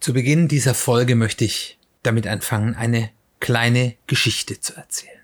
Zu 0.00 0.12
Beginn 0.12 0.46
dieser 0.46 0.74
Folge 0.74 1.16
möchte 1.16 1.44
ich 1.44 1.78
damit 2.02 2.26
anfangen, 2.26 2.76
eine 2.76 3.10
kleine 3.40 3.96
Geschichte 4.06 4.60
zu 4.60 4.76
erzählen. 4.76 5.18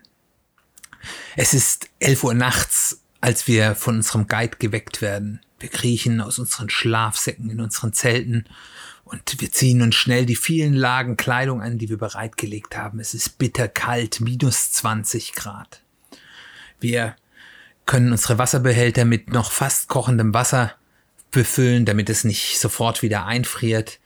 Es 1.37 1.55
ist 1.55 1.88
11 2.01 2.24
Uhr 2.24 2.34
nachts, 2.34 3.01
als 3.20 3.46
wir 3.46 3.77
von 3.77 3.96
unserem 3.96 4.27
Guide 4.27 4.56
geweckt 4.59 5.01
werden. 5.01 5.41
Wir 5.60 5.68
kriechen 5.68 6.20
aus 6.20 6.38
unseren 6.38 6.70
Schlafsäcken 6.70 7.51
in 7.51 7.60
unseren 7.60 7.92
Zelten 7.92 8.46
und 9.05 9.41
wir 9.41 9.52
ziehen 9.52 9.80
uns 9.80 9.95
schnell 9.95 10.27
die 10.27 10.37
vielen 10.37 10.74
Lagen 10.74 11.16
Kleidung 11.16 11.62
an, 11.62 11.79
die 11.79 11.88
wir 11.88 11.98
bereitgelegt 11.98 12.77
haben. 12.77 12.98
Es 12.98 13.15
ist 13.15 13.38
bitterkalt, 13.38 14.20
minus 14.20 14.73
20 14.73 15.34
Grad. 15.34 15.82
Wir 16.80 17.15
können 17.87 18.10
unsere 18.10 18.38
Wasserbehälter 18.38 19.04
mit 19.04 19.30
noch 19.30 19.52
fast 19.52 19.88
kochendem 19.88 20.34
Wasser 20.34 20.74
befüllen, 21.30 21.84
damit 21.84 22.10
es 22.10 22.24
nicht 22.24 22.59
sofort 22.59 23.02
wieder 23.02 23.27
einfriert 23.27 24.01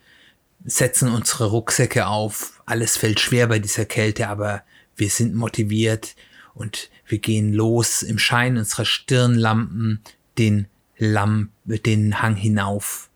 setzen 0.65 1.09
unsere 1.09 1.45
Rucksäcke 1.45 2.07
auf. 2.07 2.61
Alles 2.65 2.97
fällt 2.97 3.19
schwer 3.19 3.47
bei 3.47 3.59
dieser 3.59 3.85
Kälte, 3.85 4.27
aber 4.27 4.63
wir 4.95 5.09
sind 5.09 5.35
motiviert 5.35 6.15
und 6.53 6.89
wir 7.07 7.19
gehen 7.19 7.53
los 7.53 8.03
im 8.03 8.19
Schein 8.19 8.57
unserer 8.57 8.85
Stirnlampen 8.85 10.01
den 10.37 10.67
Lamp, 10.97 11.51
den 11.65 12.21
Hang 12.21 12.35
hinauf. 12.35 13.09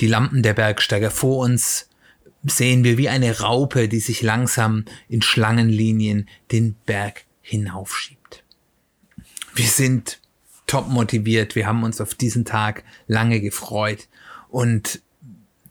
Die 0.00 0.06
Lampen 0.06 0.42
der 0.42 0.54
Bergsteiger 0.54 1.10
vor 1.10 1.38
uns 1.44 1.88
sehen 2.44 2.84
wir 2.84 2.98
wie 2.98 3.08
eine 3.08 3.40
Raupe, 3.40 3.88
die 3.88 4.00
sich 4.00 4.22
langsam 4.22 4.84
in 5.08 5.22
Schlangenlinien 5.22 6.28
den 6.52 6.74
Berg 6.86 7.24
hinaufschiebt. 7.42 8.44
Wir 9.54 9.66
sind 9.66 10.20
top 10.66 10.88
motiviert. 10.88 11.54
Wir 11.54 11.66
haben 11.66 11.82
uns 11.82 12.00
auf 12.00 12.14
diesen 12.14 12.44
Tag 12.44 12.84
lange 13.06 13.40
gefreut 13.40 14.08
und 14.48 15.02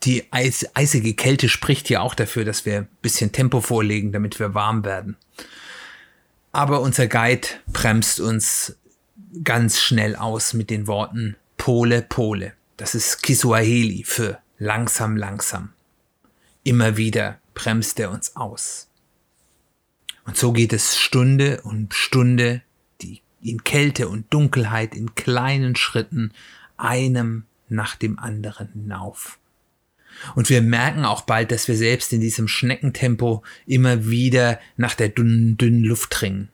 die 0.04 0.32
eis 0.32 0.66
eisige 0.76 1.14
Kälte 1.14 1.50
spricht 1.50 1.88
hier 1.88 2.02
auch 2.02 2.16
dafür, 2.16 2.46
dass 2.46 2.66
wir 2.66 2.78
ein 2.78 2.88
bisschen 3.02 3.32
Tempo 3.32 3.62
vorlegen, 3.62 4.12
damit 4.12 4.40
wir 4.40 4.54
warm 4.54 4.84
werden. 4.86 5.18
Aber 6.52 6.82
unser 6.82 7.08
Guide 7.08 7.48
bremst 7.68 8.20
uns 8.20 8.78
ganz 9.44 9.80
schnell 9.80 10.16
aus 10.16 10.54
mit 10.54 10.70
den 10.70 10.88
Worten 10.88 11.36
Pole, 11.58 12.02
Pole. 12.02 12.54
Das 12.78 12.96
ist 12.96 13.22
Kiswahili 13.22 14.04
für 14.04 14.40
langsam, 14.58 15.18
langsam. 15.18 15.74
Immer 16.64 16.98
wieder 16.98 17.40
bremst 17.54 18.00
er 18.00 18.12
uns 18.12 18.36
aus. 18.36 18.88
Und 20.26 20.38
so 20.38 20.54
geht 20.54 20.74
es 20.74 20.98
Stunde 20.98 21.62
und 21.62 21.94
Stunde, 21.94 22.62
die 23.02 23.22
in 23.42 23.64
Kälte 23.64 24.08
und 24.08 24.34
Dunkelheit 24.34 24.96
in 24.96 25.16
kleinen 25.16 25.76
Schritten 25.76 26.32
einem 26.78 27.46
nach 27.68 27.96
dem 27.96 28.18
anderen 28.20 28.70
hinauf. 28.74 29.40
Und 30.36 30.50
wir 30.50 30.62
merken 30.62 31.06
auch 31.06 31.22
bald, 31.22 31.52
dass 31.52 31.68
wir 31.68 31.76
selbst 31.76 32.12
in 32.14 32.22
diesem 32.22 32.48
Schneckentempo 32.48 33.44
immer 33.66 34.08
wieder 34.08 34.60
nach 34.78 34.96
der 34.96 35.10
dünnen, 35.10 35.58
dünnen 35.58 35.84
Luft 35.84 36.22
dringen. 36.22 36.50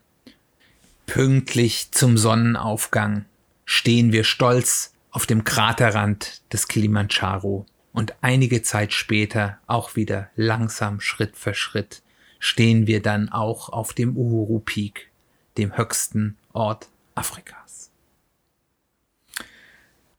Pünktlich 1.05 1.91
zum 1.91 2.17
Sonnenaufgang 2.17 3.25
stehen 3.65 4.11
wir 4.11 4.23
stolz 4.23 4.93
auf 5.11 5.25
dem 5.25 5.43
Kraterrand 5.43 6.41
des 6.51 6.67
Kilimanjaro 6.67 7.65
und 7.93 8.15
einige 8.21 8.61
Zeit 8.61 8.93
später 8.93 9.59
auch 9.67 9.95
wieder 9.95 10.29
langsam 10.35 10.99
Schritt 10.99 11.37
für 11.37 11.53
Schritt 11.53 12.01
stehen 12.39 12.85
wir 12.85 13.01
dann 13.01 13.29
auch 13.29 13.69
auf 13.69 13.93
dem 13.93 14.17
Uhuru 14.17 14.59
Peak, 14.59 15.09
dem 15.57 15.77
höchsten 15.77 16.37
Ort 16.53 16.89
Afrikas. 17.15 17.89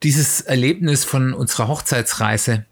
Dieses 0.02 0.40
Erlebnis 0.40 1.04
von 1.04 1.34
unserer 1.34 1.68
Hochzeitsreise 1.68 2.64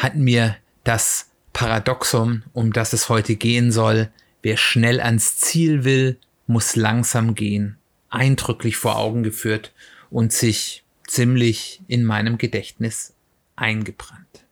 hat 0.00 0.16
mir 0.16 0.56
das 0.82 1.28
Paradoxon, 1.52 2.42
um 2.54 2.72
das 2.72 2.94
es 2.94 3.10
heute 3.10 3.36
gehen 3.36 3.70
soll, 3.70 4.08
wer 4.40 4.56
schnell 4.56 4.98
ans 4.98 5.36
Ziel 5.36 5.84
will, 5.84 6.18
muss 6.46 6.74
langsam 6.74 7.34
gehen, 7.34 7.76
eindrücklich 8.08 8.78
vor 8.78 8.96
Augen 8.96 9.22
geführt 9.22 9.72
und 10.08 10.32
sich 10.32 10.84
ziemlich 11.06 11.82
in 11.86 12.04
meinem 12.04 12.38
Gedächtnis 12.38 13.12
eingebrannt. 13.56 14.46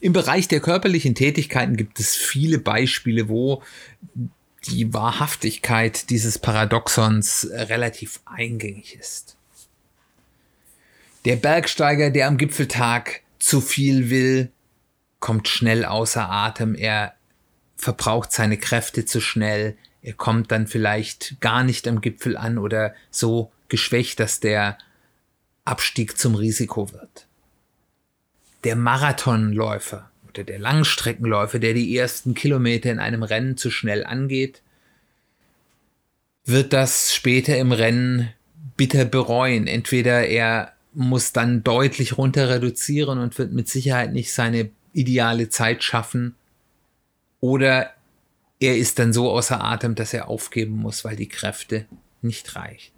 Im 0.00 0.12
Bereich 0.12 0.46
der 0.46 0.60
körperlichen 0.60 1.14
Tätigkeiten 1.14 1.78
gibt 1.78 1.98
es 2.00 2.14
viele 2.14 2.58
Beispiele, 2.58 3.30
wo 3.30 3.62
die 4.66 4.92
Wahrhaftigkeit 4.92 6.10
dieses 6.10 6.38
Paradoxons 6.38 7.48
relativ 7.50 8.20
eingängig 8.26 8.94
ist. 8.94 9.38
Der 11.24 11.36
Bergsteiger, 11.36 12.10
der 12.10 12.26
am 12.28 12.36
Gipfeltag 12.36 13.22
zu 13.38 13.60
viel 13.60 14.10
will, 14.10 14.50
kommt 15.20 15.48
schnell 15.48 15.84
außer 15.84 16.28
Atem, 16.30 16.74
er 16.74 17.14
verbraucht 17.76 18.32
seine 18.32 18.58
Kräfte 18.58 19.04
zu 19.04 19.20
schnell, 19.20 19.76
er 20.02 20.14
kommt 20.14 20.50
dann 20.52 20.66
vielleicht 20.66 21.40
gar 21.40 21.64
nicht 21.64 21.86
am 21.88 22.00
Gipfel 22.00 22.36
an 22.36 22.58
oder 22.58 22.94
so 23.10 23.52
geschwächt, 23.68 24.20
dass 24.20 24.40
der 24.40 24.78
Abstieg 25.64 26.18
zum 26.18 26.34
Risiko 26.34 26.92
wird. 26.92 27.26
Der 28.64 28.74
Marathonläufer 28.74 30.10
oder 30.28 30.44
der 30.44 30.58
Langstreckenläufer, 30.58 31.58
der 31.58 31.74
die 31.74 31.96
ersten 31.96 32.34
Kilometer 32.34 32.90
in 32.90 32.98
einem 32.98 33.22
Rennen 33.22 33.56
zu 33.56 33.70
schnell 33.70 34.04
angeht, 34.04 34.62
wird 36.44 36.72
das 36.72 37.14
später 37.14 37.58
im 37.58 37.72
Rennen 37.72 38.32
bitter 38.76 39.04
bereuen. 39.04 39.66
Entweder 39.66 40.26
er 40.26 40.72
muss 40.98 41.32
dann 41.32 41.62
deutlich 41.62 42.18
runter 42.18 42.48
reduzieren 42.48 43.20
und 43.20 43.38
wird 43.38 43.52
mit 43.52 43.68
Sicherheit 43.68 44.12
nicht 44.12 44.34
seine 44.34 44.70
ideale 44.92 45.48
Zeit 45.48 45.84
schaffen. 45.84 46.34
Oder 47.38 47.94
er 48.58 48.76
ist 48.76 48.98
dann 48.98 49.12
so 49.12 49.30
außer 49.30 49.62
Atem, 49.62 49.94
dass 49.94 50.12
er 50.12 50.28
aufgeben 50.28 50.76
muss, 50.76 51.04
weil 51.04 51.14
die 51.14 51.28
Kräfte 51.28 51.86
nicht 52.20 52.56
reichen. 52.56 52.92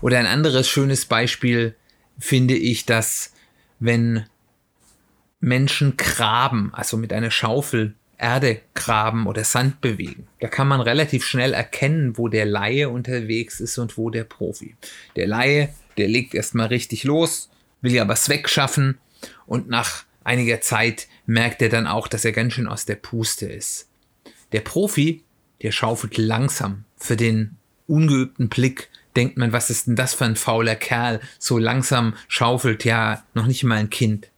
Oder 0.00 0.20
ein 0.20 0.26
anderes 0.26 0.68
schönes 0.68 1.04
Beispiel 1.04 1.74
finde 2.20 2.54
ich, 2.54 2.86
dass 2.86 3.32
wenn 3.80 4.26
Menschen 5.40 5.96
graben, 5.96 6.72
also 6.72 6.96
mit 6.96 7.12
einer 7.12 7.32
Schaufel 7.32 7.96
Erde 8.20 8.60
graben 8.74 9.26
oder 9.26 9.44
Sand 9.44 9.80
bewegen. 9.80 10.26
Da 10.40 10.48
kann 10.48 10.68
man 10.68 10.80
relativ 10.80 11.24
schnell 11.24 11.54
erkennen, 11.54 12.18
wo 12.18 12.28
der 12.28 12.46
Laie 12.46 12.88
unterwegs 12.88 13.60
ist 13.60 13.78
und 13.78 13.96
wo 13.96 14.10
der 14.10 14.24
Profi. 14.24 14.76
Der 15.16 15.26
Laie 15.26 15.70
der 16.00 16.08
legt 16.08 16.34
erstmal 16.34 16.68
richtig 16.68 17.04
los, 17.04 17.50
will 17.82 17.92
ja 17.92 18.08
was 18.08 18.30
wegschaffen 18.30 18.98
und 19.44 19.68
nach 19.68 20.04
einiger 20.24 20.62
Zeit 20.62 21.08
merkt 21.26 21.60
er 21.60 21.68
dann 21.68 21.86
auch, 21.86 22.08
dass 22.08 22.24
er 22.24 22.32
ganz 22.32 22.54
schön 22.54 22.66
aus 22.66 22.86
der 22.86 22.94
Puste 22.94 23.46
ist. 23.46 23.88
Der 24.52 24.60
Profi, 24.60 25.22
der 25.62 25.72
schaufelt 25.72 26.16
langsam. 26.16 26.84
Für 26.96 27.16
den 27.16 27.56
ungeübten 27.86 28.48
Blick 28.48 28.88
denkt 29.14 29.36
man, 29.36 29.52
was 29.52 29.68
ist 29.68 29.88
denn 29.88 29.96
das 29.96 30.14
für 30.14 30.24
ein 30.24 30.36
fauler 30.36 30.74
Kerl? 30.74 31.20
So 31.38 31.58
langsam 31.58 32.14
schaufelt 32.28 32.84
ja 32.84 33.22
noch 33.34 33.46
nicht 33.46 33.64
mal 33.64 33.76
ein 33.76 33.90
Kind. 33.90 34.30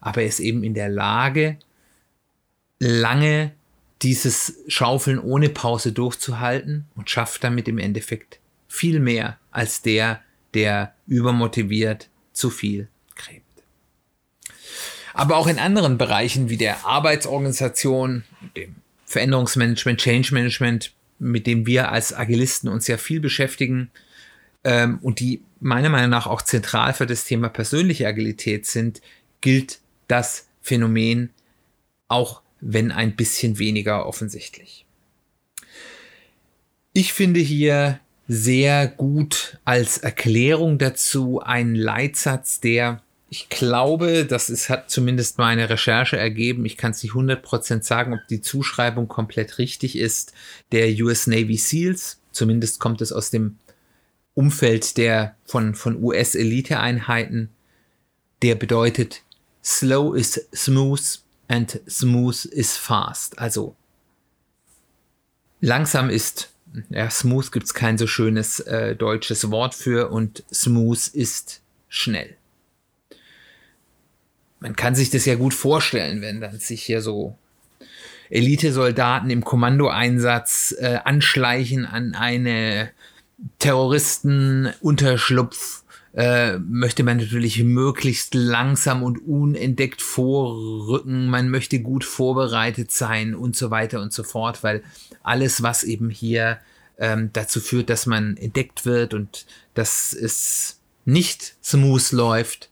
Aber 0.00 0.22
er 0.22 0.28
ist 0.28 0.40
eben 0.40 0.62
in 0.62 0.74
der 0.74 0.88
Lage, 0.88 1.58
lange 2.78 3.52
dieses 4.02 4.54
Schaufeln 4.68 5.18
ohne 5.18 5.48
Pause 5.48 5.92
durchzuhalten 5.92 6.86
und 6.94 7.10
schafft 7.10 7.42
damit 7.42 7.68
im 7.68 7.78
Endeffekt 7.78 8.38
viel 8.68 9.00
mehr 9.00 9.38
als 9.50 9.82
der, 9.82 10.22
der 10.54 10.94
übermotiviert 11.06 12.08
zu 12.32 12.50
viel 12.50 12.88
gräbt. 13.16 13.44
Aber 15.14 15.36
auch 15.36 15.48
in 15.48 15.58
anderen 15.58 15.98
Bereichen 15.98 16.48
wie 16.48 16.56
der 16.56 16.86
Arbeitsorganisation, 16.86 18.22
dem 18.56 18.76
Veränderungsmanagement, 19.04 20.00
Change 20.00 20.32
Management, 20.32 20.92
mit 21.18 21.46
dem 21.46 21.66
wir 21.66 21.90
als 21.90 22.14
Agilisten 22.14 22.68
uns 22.68 22.86
ja 22.86 22.96
viel 22.98 23.18
beschäftigen 23.18 23.90
ähm, 24.62 24.98
und 25.02 25.18
die 25.18 25.42
meiner 25.60 25.88
Meinung 25.88 26.10
nach 26.10 26.28
auch 26.28 26.42
zentral 26.42 26.94
für 26.94 27.06
das 27.06 27.24
Thema 27.24 27.48
persönliche 27.48 28.06
Agilität 28.06 28.66
sind, 28.66 29.00
gilt 29.40 29.80
das 30.06 30.46
Phänomen 30.62 31.30
auch 32.06 32.42
wenn 32.60 32.90
ein 32.92 33.16
bisschen 33.16 33.58
weniger 33.58 34.06
offensichtlich. 34.06 34.84
Ich 36.92 37.12
finde 37.12 37.40
hier 37.40 38.00
sehr 38.26 38.88
gut 38.88 39.58
als 39.64 39.98
Erklärung 39.98 40.78
dazu 40.78 41.40
einen 41.40 41.74
Leitsatz, 41.74 42.60
der 42.60 43.02
ich 43.30 43.50
glaube, 43.50 44.24
das 44.24 44.48
ist, 44.48 44.70
hat 44.70 44.90
zumindest 44.90 45.36
meine 45.36 45.68
Recherche 45.68 46.16
ergeben. 46.16 46.64
Ich 46.64 46.78
kann 46.78 46.92
es 46.92 47.02
nicht 47.02 47.12
100% 47.12 47.82
sagen, 47.82 48.14
ob 48.14 48.26
die 48.28 48.40
Zuschreibung 48.40 49.06
komplett 49.06 49.58
richtig 49.58 49.98
ist. 49.98 50.32
Der 50.72 50.88
US 51.04 51.26
Navy 51.26 51.58
SEALs, 51.58 52.20
zumindest 52.32 52.80
kommt 52.80 53.02
es 53.02 53.12
aus 53.12 53.30
dem 53.30 53.58
Umfeld 54.32 54.96
der 54.96 55.34
von, 55.44 55.74
von 55.74 56.02
US-Elite-Einheiten, 56.02 57.50
der 58.40 58.54
bedeutet, 58.54 59.22
slow 59.62 60.16
is 60.16 60.48
smooth 60.54 61.20
and 61.48 61.80
smooth 61.88 62.44
is 62.46 62.76
fast. 62.76 63.38
Also 63.38 63.74
langsam 65.60 66.10
ist, 66.10 66.50
ja, 66.90 67.10
smooth 67.10 67.50
gibt 67.50 67.66
es 67.66 67.74
kein 67.74 67.98
so 67.98 68.06
schönes 68.06 68.60
äh, 68.60 68.94
deutsches 68.94 69.50
Wort 69.50 69.74
für 69.74 70.10
und 70.10 70.44
smooth 70.52 71.08
ist 71.08 71.60
schnell 71.88 72.36
man 74.60 74.76
kann 74.76 74.94
sich 74.94 75.10
das 75.10 75.24
ja 75.24 75.34
gut 75.34 75.54
vorstellen, 75.54 76.22
wenn 76.22 76.40
dann 76.40 76.58
sich 76.58 76.82
hier 76.82 77.00
so 77.00 77.36
Elitesoldaten 78.30 79.30
im 79.30 79.44
Kommandoeinsatz 79.44 80.74
äh, 80.78 80.98
anschleichen 81.04 81.86
an 81.86 82.14
eine 82.14 82.90
Terroristenunterschlupf, 83.58 85.82
äh, 86.18 86.58
möchte 86.58 87.04
man 87.04 87.18
natürlich 87.18 87.62
möglichst 87.62 88.34
langsam 88.34 89.04
und 89.04 89.24
unentdeckt 89.24 90.02
vorrücken. 90.02 91.28
Man 91.28 91.48
möchte 91.48 91.78
gut 91.78 92.02
vorbereitet 92.02 92.90
sein 92.90 93.36
und 93.36 93.54
so 93.54 93.70
weiter 93.70 94.02
und 94.02 94.12
so 94.12 94.24
fort, 94.24 94.64
weil 94.64 94.82
alles, 95.22 95.62
was 95.62 95.84
eben 95.84 96.10
hier 96.10 96.58
ähm, 96.98 97.30
dazu 97.32 97.60
führt, 97.60 97.88
dass 97.88 98.06
man 98.06 98.36
entdeckt 98.36 98.84
wird 98.84 99.14
und 99.14 99.46
dass 99.74 100.12
es 100.12 100.80
nicht 101.04 101.54
smooth 101.62 102.10
läuft, 102.10 102.68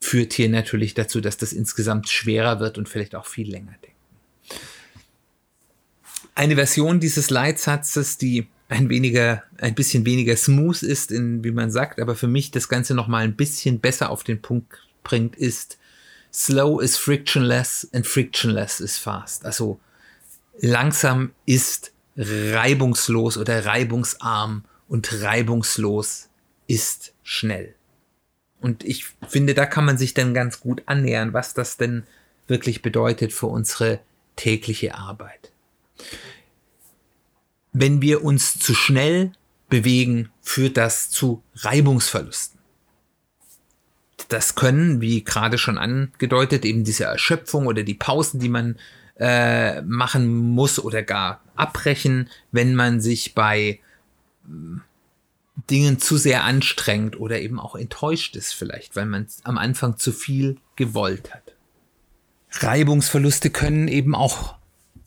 führt 0.00 0.32
hier 0.32 0.48
natürlich 0.48 0.94
dazu, 0.94 1.20
dass 1.20 1.36
das 1.36 1.52
insgesamt 1.52 2.08
schwerer 2.08 2.58
wird 2.58 2.78
und 2.78 2.88
vielleicht 2.88 3.14
auch 3.14 3.26
viel 3.26 3.48
länger 3.48 3.76
denken. 3.80 3.96
Eine 6.34 6.56
Version 6.56 6.98
dieses 6.98 7.30
Leitsatzes, 7.30 8.18
die 8.18 8.48
ein 8.72 8.88
weniger, 8.88 9.42
ein 9.58 9.74
bisschen 9.74 10.06
weniger 10.06 10.36
smooth 10.36 10.82
ist, 10.82 11.12
in, 11.12 11.44
wie 11.44 11.50
man 11.50 11.70
sagt, 11.70 12.00
aber 12.00 12.16
für 12.16 12.26
mich 12.26 12.50
das 12.50 12.68
Ganze 12.68 12.94
noch 12.94 13.06
mal 13.06 13.22
ein 13.22 13.36
bisschen 13.36 13.80
besser 13.80 14.10
auf 14.10 14.24
den 14.24 14.40
Punkt 14.40 14.88
bringt, 15.04 15.36
ist 15.36 15.78
slow 16.32 16.82
is 16.82 16.96
frictionless 16.96 17.88
and 17.92 18.06
frictionless 18.06 18.80
is 18.80 18.96
fast. 18.96 19.44
Also 19.44 19.78
langsam 20.58 21.32
ist 21.44 21.92
reibungslos 22.16 23.36
oder 23.36 23.66
reibungsarm 23.66 24.64
und 24.88 25.22
reibungslos 25.22 26.28
ist 26.66 27.12
schnell. 27.22 27.74
Und 28.60 28.84
ich 28.84 29.06
finde, 29.28 29.54
da 29.54 29.66
kann 29.66 29.84
man 29.84 29.98
sich 29.98 30.14
dann 30.14 30.34
ganz 30.34 30.60
gut 30.60 30.82
annähern, 30.86 31.32
was 31.32 31.52
das 31.52 31.76
denn 31.76 32.04
wirklich 32.46 32.80
bedeutet 32.80 33.32
für 33.32 33.46
unsere 33.46 34.00
tägliche 34.36 34.94
Arbeit. 34.94 35.50
Wenn 37.72 38.02
wir 38.02 38.24
uns 38.24 38.58
zu 38.58 38.74
schnell 38.74 39.32
bewegen, 39.68 40.30
führt 40.42 40.76
das 40.76 41.10
zu 41.10 41.42
Reibungsverlusten. 41.56 42.60
Das 44.28 44.54
können, 44.54 45.00
wie 45.00 45.24
gerade 45.24 45.58
schon 45.58 45.78
angedeutet, 45.78 46.64
eben 46.64 46.84
diese 46.84 47.04
Erschöpfung 47.04 47.66
oder 47.66 47.82
die 47.82 47.94
Pausen, 47.94 48.40
die 48.40 48.48
man 48.48 48.76
äh, 49.18 49.82
machen 49.82 50.34
muss 50.34 50.78
oder 50.78 51.02
gar 51.02 51.42
abbrechen, 51.54 52.28
wenn 52.50 52.74
man 52.74 53.00
sich 53.00 53.34
bei 53.34 53.80
Dingen 55.70 55.98
zu 55.98 56.16
sehr 56.16 56.44
anstrengt 56.44 57.18
oder 57.18 57.40
eben 57.40 57.60
auch 57.60 57.76
enttäuscht 57.76 58.36
ist 58.36 58.52
vielleicht, 58.52 58.96
weil 58.96 59.06
man 59.06 59.26
am 59.44 59.58
Anfang 59.58 59.98
zu 59.98 60.12
viel 60.12 60.58
gewollt 60.76 61.32
hat. 61.32 61.54
Reibungsverluste 62.50 63.50
können 63.50 63.88
eben 63.88 64.14
auch 64.14 64.56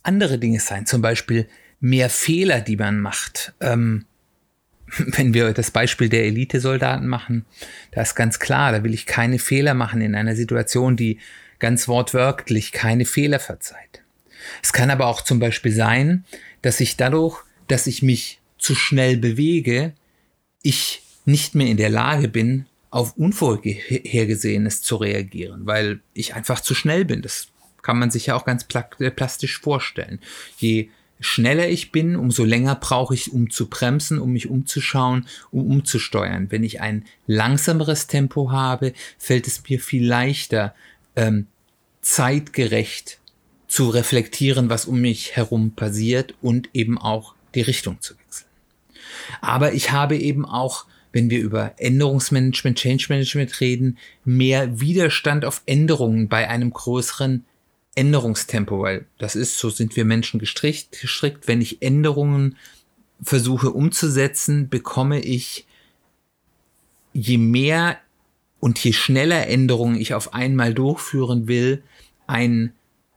andere 0.02 0.38
Dinge 0.38 0.60
sein, 0.60 0.86
zum 0.86 1.02
Beispiel 1.02 1.48
mehr 1.86 2.10
Fehler, 2.10 2.60
die 2.60 2.76
man 2.76 3.00
macht. 3.00 3.54
Ähm, 3.60 4.06
wenn 4.98 5.34
wir 5.34 5.52
das 5.52 5.70
Beispiel 5.70 6.08
der 6.08 6.24
Elitesoldaten 6.24 7.06
machen, 7.06 7.44
da 7.92 8.02
ist 8.02 8.14
ganz 8.14 8.38
klar, 8.38 8.72
da 8.72 8.84
will 8.84 8.94
ich 8.94 9.06
keine 9.06 9.38
Fehler 9.38 9.74
machen 9.74 10.00
in 10.00 10.14
einer 10.14 10.36
Situation, 10.36 10.96
die 10.96 11.18
ganz 11.58 11.88
wortwörtlich 11.88 12.72
keine 12.72 13.04
Fehler 13.04 13.40
verzeiht. 13.40 14.02
Es 14.62 14.72
kann 14.72 14.90
aber 14.90 15.06
auch 15.06 15.22
zum 15.22 15.38
Beispiel 15.38 15.72
sein, 15.72 16.24
dass 16.62 16.80
ich 16.80 16.96
dadurch, 16.96 17.42
dass 17.68 17.86
ich 17.86 18.02
mich 18.02 18.40
zu 18.58 18.74
schnell 18.74 19.16
bewege, 19.16 19.92
ich 20.62 21.02
nicht 21.24 21.54
mehr 21.54 21.66
in 21.66 21.76
der 21.76 21.90
Lage 21.90 22.28
bin, 22.28 22.66
auf 22.90 23.16
Unvorhergesehenes 23.16 24.82
zu 24.82 24.96
reagieren, 24.96 25.66
weil 25.66 26.00
ich 26.14 26.34
einfach 26.34 26.60
zu 26.60 26.74
schnell 26.74 27.04
bin. 27.04 27.22
Das 27.22 27.48
kann 27.82 27.98
man 27.98 28.10
sich 28.10 28.26
ja 28.26 28.36
auch 28.36 28.44
ganz 28.44 28.66
äh, 28.98 29.10
plastisch 29.10 29.58
vorstellen. 29.58 30.20
Je 30.58 30.88
schneller 31.20 31.68
ich 31.68 31.92
bin, 31.92 32.16
umso 32.16 32.44
länger 32.44 32.74
brauche 32.74 33.14
ich, 33.14 33.32
um 33.32 33.50
zu 33.50 33.68
bremsen, 33.68 34.18
um 34.18 34.32
mich 34.32 34.48
umzuschauen, 34.48 35.26
um 35.50 35.66
umzusteuern. 35.66 36.50
Wenn 36.50 36.64
ich 36.64 36.80
ein 36.80 37.04
langsameres 37.26 38.06
Tempo 38.06 38.50
habe, 38.50 38.92
fällt 39.18 39.46
es 39.46 39.62
mir 39.68 39.80
viel 39.80 40.06
leichter, 40.06 40.74
ähm, 41.14 41.46
zeitgerecht 42.02 43.18
zu 43.66 43.88
reflektieren, 43.88 44.70
was 44.70 44.84
um 44.84 45.00
mich 45.00 45.34
herum 45.34 45.72
passiert 45.72 46.34
und 46.40 46.68
eben 46.72 46.98
auch 46.98 47.34
die 47.54 47.62
Richtung 47.62 48.00
zu 48.00 48.14
wechseln. 48.18 48.48
Aber 49.40 49.72
ich 49.72 49.90
habe 49.90 50.16
eben 50.16 50.44
auch, 50.44 50.86
wenn 51.12 51.30
wir 51.30 51.40
über 51.40 51.74
Änderungsmanagement, 51.78 52.78
Change 52.78 53.06
Management 53.08 53.60
reden, 53.60 53.98
mehr 54.24 54.80
Widerstand 54.80 55.44
auf 55.44 55.62
Änderungen 55.66 56.28
bei 56.28 56.48
einem 56.48 56.70
größeren 56.70 57.44
Änderungstempo, 57.96 58.80
weil 58.82 59.06
das 59.18 59.34
ist, 59.34 59.58
so 59.58 59.70
sind 59.70 59.96
wir 59.96 60.04
Menschen 60.04 60.38
gestrickt, 60.38 61.00
gestrickt. 61.00 61.48
Wenn 61.48 61.60
ich 61.60 61.82
Änderungen 61.82 62.56
versuche 63.20 63.70
umzusetzen, 63.70 64.68
bekomme 64.68 65.20
ich 65.20 65.66
je 67.12 67.38
mehr 67.38 67.98
und 68.60 68.78
je 68.84 68.92
schneller 68.92 69.48
Änderungen 69.48 69.96
ich 69.96 70.14
auf 70.14 70.34
einmal 70.34 70.74
durchführen 70.74 71.48
will, 71.48 71.82
einen 72.26 72.72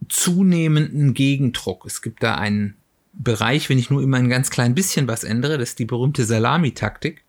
zunehmenden 0.08 1.14
Gegendruck. 1.14 1.86
Es 1.86 2.02
gibt 2.02 2.24
da 2.24 2.36
einen 2.36 2.75
Bereich, 3.14 3.70
wenn 3.70 3.78
ich 3.78 3.90
nur 3.90 4.02
immer 4.02 4.18
ein 4.18 4.30
ganz 4.30 4.50
klein 4.50 4.75
bisschen 4.75 5.08
was 5.08 5.25
ändere, 5.25 5.58
das 5.58 5.70
ist 5.70 5.80
die 5.80 5.86
berühmte 5.86 6.24
Salami-Taktik. 6.24 7.24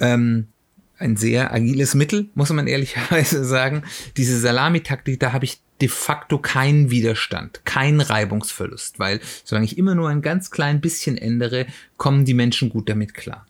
Ähm, 0.00 0.48
ein 0.98 1.16
sehr 1.16 1.52
agiles 1.52 1.94
Mittel, 1.94 2.28
muss 2.34 2.50
man 2.50 2.66
ehrlicherweise 2.66 3.44
sagen. 3.46 3.84
Diese 4.16 4.38
Salami-Taktik, 4.38 5.18
da 5.18 5.32
habe 5.32 5.46
ich 5.46 5.60
de 5.80 5.88
facto 5.88 6.38
keinen 6.38 6.90
Widerstand, 6.90 7.64
keinen 7.64 8.00
Reibungsverlust, 8.00 8.98
weil 8.98 9.20
solange 9.44 9.66
ich 9.66 9.76
immer 9.76 9.94
nur 9.94 10.08
ein 10.08 10.22
ganz 10.22 10.50
klein 10.50 10.80
bisschen 10.80 11.18
ändere, 11.18 11.66
kommen 11.96 12.24
die 12.24 12.34
Menschen 12.34 12.70
gut 12.70 12.88
damit 12.88 13.14
klar. 13.14 13.46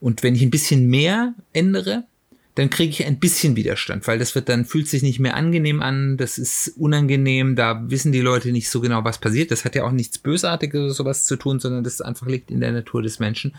Und 0.00 0.22
wenn 0.22 0.34
ich 0.34 0.42
ein 0.42 0.50
bisschen 0.50 0.88
mehr 0.88 1.34
ändere, 1.52 2.04
dann 2.56 2.70
kriege 2.70 2.90
ich 2.90 3.06
ein 3.06 3.20
bisschen 3.20 3.54
Widerstand, 3.54 4.06
weil 4.06 4.18
das 4.18 4.34
wird 4.34 4.48
dann 4.48 4.64
fühlt 4.64 4.88
sich 4.88 5.02
nicht 5.02 5.20
mehr 5.20 5.34
angenehm 5.34 5.80
an, 5.80 6.16
das 6.16 6.36
ist 6.36 6.74
unangenehm, 6.76 7.54
da 7.54 7.88
wissen 7.88 8.10
die 8.12 8.20
Leute 8.20 8.50
nicht 8.50 8.68
so 8.68 8.80
genau, 8.80 9.04
was 9.04 9.18
passiert. 9.18 9.50
Das 9.50 9.64
hat 9.64 9.76
ja 9.76 9.84
auch 9.84 9.92
nichts 9.92 10.18
Bösartiges 10.18 10.80
oder 10.80 10.92
sowas 10.92 11.24
zu 11.24 11.36
tun, 11.36 11.60
sondern 11.60 11.84
das 11.84 12.00
einfach 12.00 12.26
liegt 12.26 12.50
in 12.50 12.60
der 12.60 12.72
Natur 12.72 13.02
des 13.02 13.20
Menschen. 13.20 13.54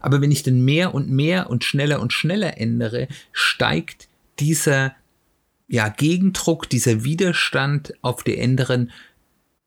Aber 0.00 0.20
wenn 0.20 0.30
ich 0.30 0.42
dann 0.42 0.64
mehr 0.64 0.94
und 0.94 1.10
mehr 1.10 1.50
und 1.50 1.64
schneller 1.64 2.00
und 2.00 2.12
schneller 2.12 2.58
ändere, 2.58 3.08
steigt 3.32 4.08
dieser 4.38 4.94
ja, 5.70 5.88
Gegendruck, 5.88 6.68
dieser 6.68 7.04
Widerstand 7.04 7.94
auf 8.02 8.24
die 8.24 8.36
Änderern 8.36 8.90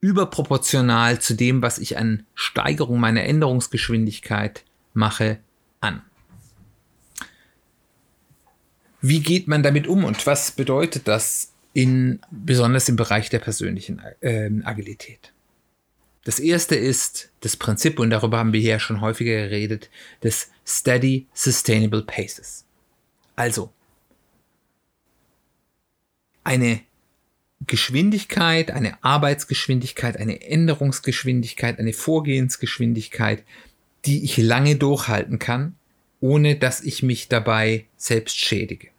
überproportional 0.01 1.22
zu 1.22 1.33
dem, 1.33 1.62
was 1.62 1.79
ich 1.79 1.98
an 1.98 2.25
Steigerung 2.36 3.00
meiner 3.00 3.24
Änderungsgeschwindigkeit 3.24 4.65
mache, 4.93 5.39
an. 5.79 6.01
Wie 9.00 9.22
geht 9.22 9.48
man 9.48 9.63
damit 9.63 9.88
um 9.88 10.03
und 10.03 10.27
was 10.27 10.51
bedeutet 10.51 11.07
das 11.07 11.53
in, 11.72 12.19
besonders 12.31 12.89
im 12.89 12.98
Bereich 12.98 13.29
der 13.29 13.39
persönlichen 13.39 14.01
äh, 14.19 14.51
Agilität? 14.65 15.31
Das 16.25 16.39
erste 16.39 16.75
ist 16.75 17.31
das 17.39 17.55
Prinzip, 17.55 17.98
und 17.98 18.10
darüber 18.10 18.39
haben 18.39 18.51
wir 18.51 18.60
hier 18.60 18.79
schon 18.79 19.00
häufiger 19.00 19.36
geredet, 19.36 19.89
des 20.22 20.50
Steady 20.67 21.27
Sustainable 21.33 22.03
Paces. 22.03 22.65
Also, 23.38 23.72
eine 26.43 26.81
Geschwindigkeit, 27.65 28.71
eine 28.71 29.03
Arbeitsgeschwindigkeit, 29.03 30.17
eine 30.17 30.41
Änderungsgeschwindigkeit, 30.41 31.79
eine 31.79 31.93
Vorgehensgeschwindigkeit, 31.93 33.43
die 34.05 34.23
ich 34.23 34.38
lange 34.38 34.75
durchhalten 34.75 35.39
kann, 35.39 35.75
ohne 36.19 36.55
dass 36.55 36.81
ich 36.81 37.03
mich 37.03 37.29
dabei 37.29 37.85
selbst 37.95 38.38
schädige. 38.38 38.89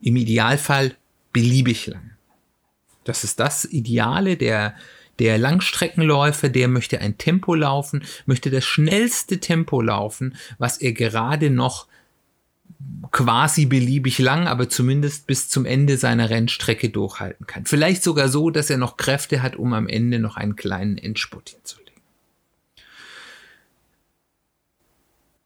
Im 0.00 0.16
Idealfall 0.16 0.96
beliebig 1.32 1.86
lang. 1.86 2.10
Das 3.04 3.24
ist 3.24 3.38
das 3.40 3.64
Ideale 3.64 4.36
der, 4.36 4.74
der 5.18 5.38
Langstreckenläufer, 5.38 6.48
der 6.48 6.68
möchte 6.68 7.00
ein 7.00 7.18
Tempo 7.18 7.54
laufen, 7.54 8.04
möchte 8.26 8.50
das 8.50 8.64
schnellste 8.64 9.38
Tempo 9.40 9.80
laufen, 9.80 10.36
was 10.58 10.78
er 10.78 10.92
gerade 10.92 11.50
noch 11.50 11.86
quasi 13.10 13.66
beliebig 13.66 14.18
lang, 14.18 14.48
aber 14.48 14.68
zumindest 14.68 15.26
bis 15.26 15.48
zum 15.48 15.66
Ende 15.66 15.96
seiner 15.96 16.30
Rennstrecke 16.30 16.90
durchhalten 16.90 17.46
kann. 17.46 17.64
Vielleicht 17.64 18.02
sogar 18.02 18.28
so, 18.28 18.50
dass 18.50 18.70
er 18.70 18.76
noch 18.76 18.96
Kräfte 18.96 19.42
hat, 19.42 19.56
um 19.56 19.72
am 19.72 19.86
Ende 19.86 20.18
noch 20.18 20.36
einen 20.36 20.56
kleinen 20.56 20.98
Endspurt 20.98 21.50
hinzulegen. 21.50 22.02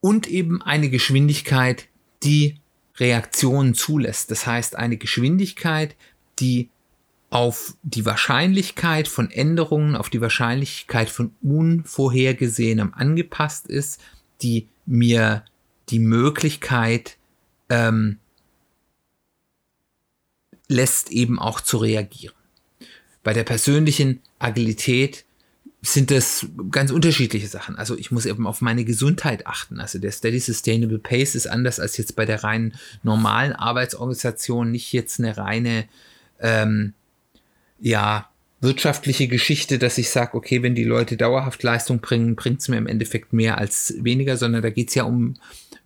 Und 0.01 0.29
eben 0.29 0.63
eine 0.63 0.89
Geschwindigkeit, 0.89 1.89
die 2.23 2.57
Reaktionen 2.97 3.75
zulässt. 3.75 4.31
Das 4.31 4.47
heißt, 4.47 4.77
eine 4.77 4.97
Geschwindigkeit, 4.97 5.95
die 6.39 6.71
auf 7.31 7.75
die 7.83 8.07
Wahrscheinlichkeit 8.07 9.09
von 9.09 9.31
Änderungen, 9.31 9.97
auf 9.97 10.09
die 10.09 10.21
Wahrscheinlichkeit 10.21 11.11
von 11.11 11.35
Unvorhergesehenem 11.43 12.95
angepasst 12.95 13.67
ist, 13.67 14.01
die 14.41 14.69
mir 14.87 15.45
die 15.91 15.99
Möglichkeit 15.99 17.17
ähm, 17.69 18.19
lässt 20.69 21.11
eben 21.11 21.39
auch 21.39 21.61
zu 21.61 21.79
reagieren. 21.79 22.35
Bei 23.23 23.33
der 23.33 23.45
persönlichen 23.45 24.21
Agilität 24.39 25.25
sind 25.81 26.11
das 26.11 26.47
ganz 26.71 26.91
unterschiedliche 26.91 27.47
Sachen. 27.47 27.77
Also 27.77 27.97
ich 27.97 28.11
muss 28.11 28.27
eben 28.27 28.47
auf 28.47 28.61
meine 28.61 28.85
Gesundheit 28.85 29.47
achten. 29.47 29.81
Also 29.81 29.99
der 29.99 30.11
Steady 30.11 30.41
Sustainable 30.41 30.99
Pace 30.99 31.35
ist 31.35 31.47
anders 31.47 31.79
als 31.79 31.97
jetzt 31.97 32.17
bei 32.17 32.25
der 32.25 32.43
reinen 32.43 32.75
normalen 33.03 33.53
Arbeitsorganisation, 33.53 34.73
nicht 34.73 34.93
jetzt 34.93 35.21
eine 35.21 35.37
reine 35.37 35.89
ähm, 36.41 36.95
ja, 37.79 38.29
wirtschaftliche 38.61 39.29
Geschichte, 39.29 39.79
dass 39.79 39.99
ich 39.99 40.11
sage, 40.11 40.37
okay, 40.37 40.63
wenn 40.63 40.75
die 40.75 40.85
Leute 40.85 41.17
dauerhaft 41.17 41.63
Leistung 41.63 42.01
bringen, 42.01 42.35
bringt 42.35 42.61
es 42.61 42.69
mir 42.69 42.77
im 42.77 42.89
Endeffekt 42.89 43.33
mehr 43.33 43.59
als 43.59 43.95
weniger, 44.01 44.37
sondern 44.37 44.63
da 44.63 44.71
geht 44.71 44.89
es 44.89 44.97
ja 44.97 45.05
um 45.05 45.35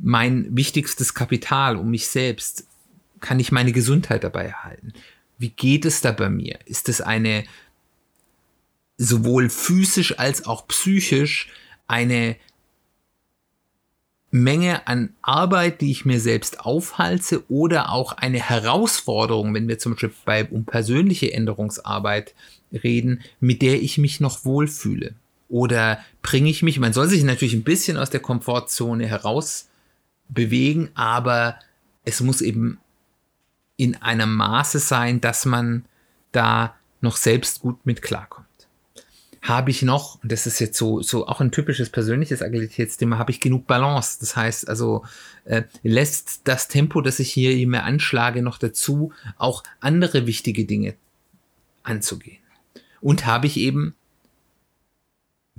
mein 0.03 0.55
wichtigstes 0.55 1.15
Kapital, 1.15 1.77
um 1.77 1.91
mich 1.91 2.09
selbst. 2.09 2.67
Kann 3.21 3.39
ich 3.39 3.53
meine 3.53 3.73
Gesundheit 3.73 4.25
dabei 4.25 4.47
erhalten? 4.47 4.93
Wie 5.39 5.51
geht 5.51 5.85
es 5.85 6.01
da 6.01 6.11
bei 6.11 6.29
mir? 6.29 6.59
Ist 6.67 6.89
es 6.89 7.01
eine 7.01 7.45
sowohl 8.99 9.49
physisch 9.49 10.19
als 10.19 10.45
auch 10.45 10.67
psychisch 10.69 11.49
eine 11.87 12.37
Menge 14.31 14.87
an 14.87 15.15
Arbeit, 15.21 15.81
die 15.81 15.91
ich 15.91 16.05
mir 16.05 16.19
selbst 16.19 16.61
aufhalse 16.61 17.45
oder 17.51 17.93
auch 17.93 18.13
eine 18.13 18.39
Herausforderung, 18.41 19.55
wenn 19.55 19.69
wir 19.69 19.79
zum 19.79 19.93
Beispiel 19.93 20.13
bei, 20.25 20.45
um 20.47 20.65
persönliche 20.65 21.33
Änderungsarbeit 21.33 22.35
reden, 22.73 23.23
mit 23.41 23.63
der 23.63 23.83
ich 23.83 23.99
mich 23.99 24.21
noch 24.21 24.45
wohlfühle. 24.45 25.15
Oder 25.49 26.03
bringe 26.23 26.49
ich 26.49 26.63
mich, 26.63 26.79
man 26.79 26.95
soll 26.95 27.09
sich 27.09 27.25
natürlich 27.25 27.55
ein 27.55 27.63
bisschen 27.63 27.99
aus 27.99 28.09
der 28.09 28.21
Komfortzone 28.21 29.07
heraus 29.07 29.69
bewegen, 30.33 30.91
aber 30.95 31.59
es 32.05 32.21
muss 32.21 32.41
eben 32.41 32.79
in 33.77 33.97
einem 33.97 34.35
Maße 34.35 34.79
sein, 34.79 35.21
dass 35.21 35.45
man 35.45 35.85
da 36.33 36.75
noch 37.01 37.17
selbst 37.17 37.61
gut 37.61 37.85
mit 37.85 38.03
klarkommt 38.03 38.47
habe 39.43 39.73
ich 39.73 39.83
noch, 39.83 40.23
und 40.23 40.31
das 40.31 40.47
ist 40.47 40.61
jetzt 40.61 40.79
so, 40.79 41.03
so 41.03 41.27
auch 41.27 41.41
ein 41.41 41.51
typisches 41.51 41.91
persönliches 41.91 42.43
Agilitätsthema, 42.43 43.19
habe 43.19 43.33
ich 43.33 43.41
genug 43.41 43.67
Balance. 43.67 44.19
Das 44.21 44.37
heißt 44.37 44.69
also, 44.69 45.05
äh, 45.45 45.65
lässt 45.83 46.43
das 46.45 46.69
Tempo, 46.69 47.01
das 47.01 47.19
ich 47.19 47.33
hier 47.33 47.67
mir 47.67 47.83
anschlage, 47.83 48.41
noch 48.41 48.57
dazu, 48.57 49.13
auch 49.37 49.65
andere 49.81 50.27
wichtige 50.29 50.65
Dinge 50.65 50.95
anzugehen. 51.83 52.39
Und 53.01 53.27
habe 53.27 53.49
ich 53.49 53.57
eben 53.57 53.97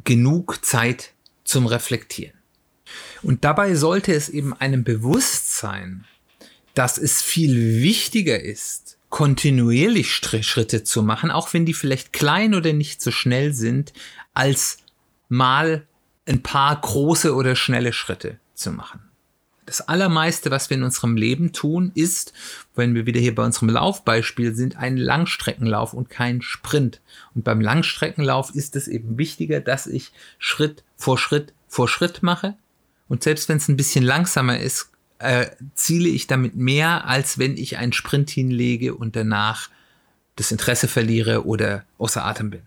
genug 0.05 0.63
Zeit 0.63 1.11
zum 1.43 1.67
Reflektieren. 1.67 2.37
Und 3.23 3.43
dabei 3.43 3.75
sollte 3.75 4.13
es 4.13 4.29
eben 4.29 4.53
einem 4.53 4.83
bewusst 4.83 5.57
sein, 5.57 6.05
dass 6.73 6.97
es 6.97 7.21
viel 7.21 7.81
wichtiger 7.81 8.39
ist, 8.39 8.97
kontinuierlich 9.09 10.11
Schritte 10.11 10.83
zu 10.83 11.03
machen, 11.03 11.31
auch 11.31 11.53
wenn 11.53 11.65
die 11.65 11.73
vielleicht 11.73 12.13
klein 12.13 12.53
oder 12.53 12.73
nicht 12.73 13.01
so 13.01 13.11
schnell 13.11 13.53
sind, 13.53 13.93
als 14.33 14.77
mal 15.29 15.85
ein 16.25 16.41
paar 16.41 16.79
große 16.79 17.33
oder 17.35 17.55
schnelle 17.55 17.93
Schritte 17.93 18.39
zu 18.53 18.71
machen. 18.71 19.01
Das 19.65 19.81
allermeiste, 19.81 20.51
was 20.51 20.69
wir 20.69 20.77
in 20.77 20.83
unserem 20.83 21.15
Leben 21.15 21.53
tun, 21.53 21.91
ist, 21.95 22.33
wenn 22.75 22.95
wir 22.95 23.05
wieder 23.05 23.21
hier 23.21 23.33
bei 23.33 23.45
unserem 23.45 23.69
Laufbeispiel 23.69 24.55
sind, 24.55 24.75
ein 24.75 24.97
Langstreckenlauf 24.97 25.93
und 25.93 26.09
kein 26.09 26.41
Sprint. 26.41 26.99
Und 27.33 27.43
beim 27.43 27.61
Langstreckenlauf 27.61 28.53
ist 28.53 28.75
es 28.75 28.87
eben 28.87 29.17
wichtiger, 29.17 29.61
dass 29.61 29.87
ich 29.87 30.11
Schritt 30.37 30.83
vor 30.97 31.17
Schritt 31.17 31.53
vor 31.67 31.87
Schritt 31.87 32.23
mache. 32.23 32.55
Und 33.13 33.21
selbst 33.21 33.47
wenn 33.47 33.57
es 33.57 33.67
ein 33.67 33.77
bisschen 33.77 34.03
langsamer 34.03 34.57
ist, 34.59 34.89
äh, 35.19 35.45
ziele 35.75 36.09
ich 36.09 36.25
damit 36.25 36.55
mehr, 36.55 37.05
als 37.05 37.37
wenn 37.37 37.57
ich 37.57 37.77
einen 37.77 37.93
Sprint 37.93 38.31
hinlege 38.31 38.95
und 38.95 39.15
danach 39.15 39.69
das 40.35 40.51
Interesse 40.51 40.87
verliere 40.87 41.45
oder 41.45 41.85
außer 41.99 42.25
Atem 42.25 42.49
bin. 42.49 42.63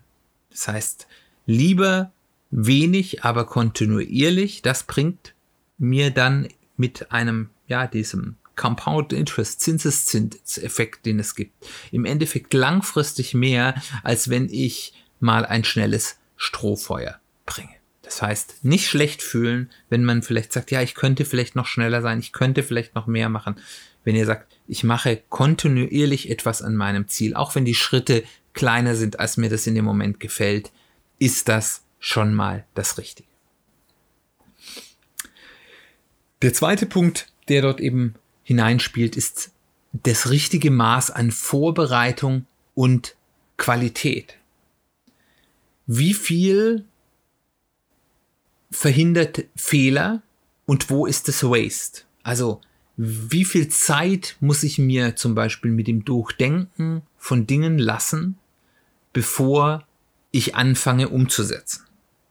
Das 0.49 0.69
heißt, 0.69 1.07
lieber 1.47 2.13
wenig, 2.49 3.25
aber 3.25 3.45
kontinuierlich, 3.45 4.61
das 4.61 4.83
bringt 4.83 5.33
mir 5.77 6.11
dann 6.11 6.47
mit 6.77 7.11
einem, 7.11 7.49
ja, 7.67 7.85
diesem 7.85 8.37
Compound 8.55 9.11
Interest, 9.11 9.59
Zinseszinseffekt, 9.59 11.05
den 11.05 11.19
es 11.19 11.35
gibt, 11.35 11.51
im 11.91 12.05
Endeffekt 12.05 12.53
langfristig 12.53 13.33
mehr, 13.33 13.75
als 14.01 14.29
wenn 14.29 14.47
ich 14.49 14.93
mal 15.19 15.45
ein 15.45 15.65
schnelles 15.65 16.15
Strohfeuer 16.37 17.19
bringe. 17.45 17.76
Das 18.07 18.21
heißt, 18.21 18.63
nicht 18.63 18.87
schlecht 18.87 19.21
fühlen, 19.21 19.69
wenn 19.89 20.05
man 20.05 20.21
vielleicht 20.23 20.53
sagt, 20.53 20.71
ja, 20.71 20.81
ich 20.81 20.95
könnte 20.95 21.25
vielleicht 21.25 21.57
noch 21.57 21.65
schneller 21.65 22.01
sein, 22.01 22.19
ich 22.19 22.31
könnte 22.31 22.63
vielleicht 22.63 22.95
noch 22.95 23.05
mehr 23.05 23.27
machen. 23.27 23.57
Wenn 24.05 24.15
ihr 24.15 24.25
sagt, 24.25 24.55
ich 24.65 24.85
mache 24.85 25.21
kontinuierlich 25.27 26.29
etwas 26.29 26.61
an 26.61 26.77
meinem 26.77 27.09
Ziel, 27.09 27.35
auch 27.35 27.53
wenn 27.55 27.65
die 27.65 27.75
Schritte 27.75 28.23
kleiner 28.53 28.95
sind, 28.95 29.19
als 29.19 29.35
mir 29.35 29.49
das 29.49 29.67
in 29.67 29.75
dem 29.75 29.83
Moment 29.83 30.21
gefällt, 30.21 30.71
ist 31.19 31.49
das 31.49 31.83
schon 31.99 32.33
mal 32.33 32.63
das 32.75 32.97
Richtige. 32.97 33.27
Der 36.41 36.53
zweite 36.53 36.85
Punkt, 36.85 37.27
der 37.49 37.61
dort 37.61 37.81
eben 37.81 38.15
hineinspielt, 38.43 39.17
ist 39.17 39.51
das 39.91 40.29
richtige 40.29 40.71
Maß 40.71 41.11
an 41.11 41.31
Vorbereitung 41.31 42.45
und 42.73 43.17
Qualität. 43.57 44.37
Wie 45.87 46.13
viel 46.13 46.85
verhindert 48.71 49.45
Fehler 49.55 50.21
und 50.65 50.89
wo 50.89 51.05
ist 51.05 51.27
das 51.27 51.43
Waste? 51.43 52.01
Also 52.23 52.61
wie 52.97 53.45
viel 53.45 53.67
Zeit 53.69 54.37
muss 54.39 54.63
ich 54.63 54.79
mir 54.79 55.15
zum 55.15 55.35
Beispiel 55.35 55.71
mit 55.71 55.87
dem 55.87 56.03
Durchdenken 56.03 57.03
von 57.17 57.45
Dingen 57.45 57.77
lassen, 57.77 58.37
bevor 59.13 59.85
ich 60.31 60.55
anfange 60.55 61.09
umzusetzen? 61.09 61.83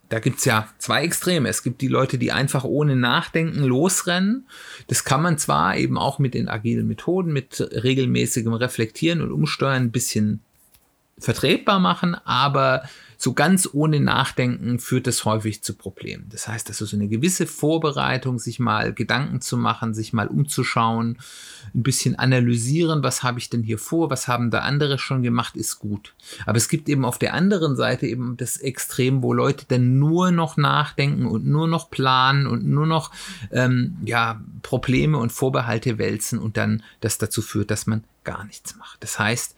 Da 0.08 0.20
gibt's 0.20 0.44
ja 0.44 0.68
zwei 0.78 1.02
Extreme. 1.02 1.48
Es 1.48 1.62
gibt 1.62 1.80
die 1.80 1.88
Leute, 1.88 2.18
die 2.18 2.30
einfach 2.30 2.64
ohne 2.64 2.94
Nachdenken 2.94 3.64
losrennen. 3.64 4.46
Das 4.86 5.04
kann 5.04 5.22
man 5.22 5.38
zwar 5.38 5.76
eben 5.76 5.98
auch 5.98 6.18
mit 6.18 6.34
den 6.34 6.48
agilen 6.48 6.86
Methoden, 6.86 7.32
mit 7.32 7.60
regelmäßigem 7.60 8.52
Reflektieren 8.52 9.20
und 9.20 9.32
Umsteuern 9.32 9.84
ein 9.84 9.90
bisschen 9.90 10.40
vertretbar 11.18 11.80
machen, 11.80 12.14
aber 12.24 12.88
so 13.18 13.32
ganz 13.32 13.68
ohne 13.72 14.00
Nachdenken 14.00 14.78
führt 14.78 15.06
das 15.06 15.24
häufig 15.24 15.62
zu 15.62 15.74
Problemen. 15.74 16.26
Das 16.30 16.48
heißt, 16.48 16.68
also 16.68 16.84
so 16.84 16.96
eine 16.96 17.08
gewisse 17.08 17.46
Vorbereitung, 17.46 18.38
sich 18.38 18.58
mal 18.58 18.92
Gedanken 18.92 19.40
zu 19.40 19.56
machen, 19.56 19.94
sich 19.94 20.12
mal 20.12 20.26
umzuschauen, 20.26 21.18
ein 21.74 21.82
bisschen 21.82 22.18
analysieren, 22.18 23.02
was 23.02 23.22
habe 23.22 23.38
ich 23.38 23.48
denn 23.48 23.62
hier 23.62 23.78
vor, 23.78 24.10
was 24.10 24.28
haben 24.28 24.50
da 24.50 24.60
andere 24.60 24.98
schon 24.98 25.22
gemacht, 25.22 25.56
ist 25.56 25.78
gut. 25.78 26.14
Aber 26.44 26.58
es 26.58 26.68
gibt 26.68 26.88
eben 26.88 27.04
auf 27.04 27.18
der 27.18 27.34
anderen 27.34 27.76
Seite 27.76 28.06
eben 28.06 28.36
das 28.36 28.58
Extrem, 28.58 29.22
wo 29.22 29.32
Leute 29.32 29.64
dann 29.66 29.98
nur 29.98 30.30
noch 30.30 30.56
nachdenken 30.56 31.26
und 31.26 31.46
nur 31.46 31.68
noch 31.68 31.90
planen 31.90 32.46
und 32.46 32.66
nur 32.66 32.86
noch 32.86 33.10
ähm, 33.50 33.96
ja, 34.04 34.40
Probleme 34.62 35.18
und 35.18 35.32
Vorbehalte 35.32 35.98
wälzen 35.98 36.38
und 36.38 36.56
dann 36.56 36.82
das 37.00 37.18
dazu 37.18 37.40
führt, 37.40 37.70
dass 37.70 37.86
man 37.86 38.04
gar 38.24 38.44
nichts 38.44 38.76
macht. 38.76 39.02
Das 39.02 39.18
heißt, 39.18 39.54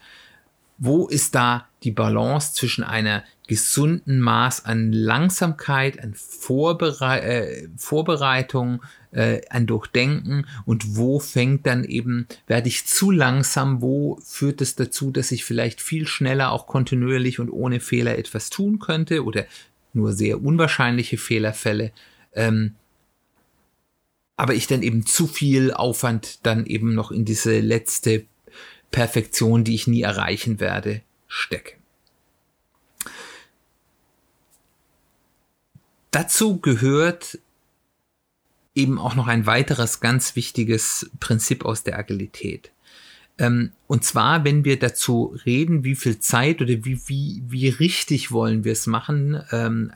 wo 0.79 1.07
ist 1.07 1.35
da 1.35 1.67
die 1.83 1.91
Balance 1.91 2.53
zwischen 2.53 2.83
einer 2.83 3.23
gesunden 3.47 4.19
Maß 4.19 4.65
an 4.65 4.91
Langsamkeit, 4.91 6.01
an 6.01 6.13
Vorbere 6.13 7.21
äh, 7.21 7.67
Vorbereitung, 7.77 8.81
äh, 9.11 9.41
an 9.49 9.65
Durchdenken 9.65 10.45
und 10.65 10.95
wo 10.95 11.19
fängt 11.19 11.65
dann 11.65 11.83
eben, 11.83 12.27
werde 12.47 12.69
ich 12.69 12.85
zu 12.85 13.11
langsam, 13.11 13.81
wo 13.81 14.19
führt 14.23 14.61
es 14.61 14.75
dazu, 14.75 15.11
dass 15.11 15.31
ich 15.31 15.43
vielleicht 15.45 15.81
viel 15.81 16.07
schneller 16.07 16.51
auch 16.51 16.67
kontinuierlich 16.67 17.39
und 17.39 17.49
ohne 17.49 17.79
Fehler 17.79 18.17
etwas 18.17 18.49
tun 18.49 18.79
könnte 18.79 19.23
oder 19.23 19.45
nur 19.93 20.13
sehr 20.13 20.41
unwahrscheinliche 20.41 21.17
Fehlerfälle. 21.17 21.91
Ähm, 22.33 22.75
aber 24.37 24.53
ich 24.53 24.67
dann 24.67 24.83
eben 24.83 25.05
zu 25.05 25.27
viel 25.27 25.73
Aufwand 25.73 26.45
dann 26.45 26.65
eben 26.65 26.95
noch 26.95 27.11
in 27.11 27.25
diese 27.25 27.59
letzte 27.59 28.25
Perfektion, 28.91 29.63
die 29.63 29.75
ich 29.75 29.87
nie 29.87 30.01
erreichen 30.01 30.59
werde, 30.59 31.01
stecke. 31.27 31.75
Dazu 36.11 36.59
gehört 36.59 37.39
eben 38.73 38.97
auch 38.97 39.15
noch 39.15 39.27
ein 39.27 39.45
weiteres 39.45 39.99
ganz 39.99 40.35
wichtiges 40.35 41.09
Prinzip 41.19 41.65
aus 41.65 41.83
der 41.83 41.97
Agilität. 41.97 42.71
Ähm, 43.37 43.71
und 43.87 44.03
zwar, 44.03 44.43
wenn 44.43 44.65
wir 44.65 44.79
dazu 44.79 45.37
reden, 45.45 45.83
wie 45.83 45.95
viel 45.95 46.19
Zeit 46.19 46.61
oder 46.61 46.85
wie, 46.85 46.99
wie, 47.07 47.43
wie 47.47 47.69
richtig 47.69 48.31
wollen 48.31 48.63
wir 48.63 48.73
es 48.73 48.87
machen, 48.87 49.41
ähm, 49.51 49.91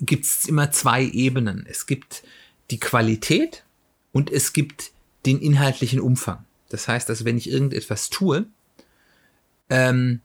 gibt 0.00 0.24
es 0.24 0.46
immer 0.46 0.70
zwei 0.70 1.04
Ebenen. 1.04 1.66
Es 1.68 1.86
gibt 1.86 2.22
die 2.70 2.80
Qualität 2.80 3.64
und 4.12 4.30
es 4.30 4.52
gibt 4.52 4.92
den 5.26 5.40
inhaltlichen 5.40 6.00
Umfang. 6.00 6.44
Das 6.68 6.88
heißt 6.88 7.08
also, 7.10 7.24
wenn 7.24 7.38
ich 7.38 7.50
irgendetwas 7.50 8.10
tue, 8.10 8.46
ähm, 9.70 10.20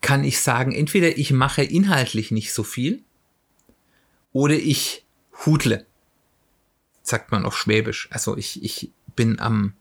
kann 0.00 0.24
ich 0.24 0.40
sagen, 0.40 0.72
entweder 0.72 1.16
ich 1.16 1.30
mache 1.32 1.62
inhaltlich 1.62 2.30
nicht 2.30 2.52
so 2.52 2.62
viel 2.64 3.02
oder 4.32 4.54
ich 4.54 5.04
hudle. 5.46 5.86
Sagt 7.02 7.32
man 7.32 7.44
auf 7.44 7.56
Schwäbisch. 7.56 8.08
Also 8.10 8.36
ich, 8.36 8.62
ich 8.62 8.90
bin 9.14 9.38
am, 9.38 9.74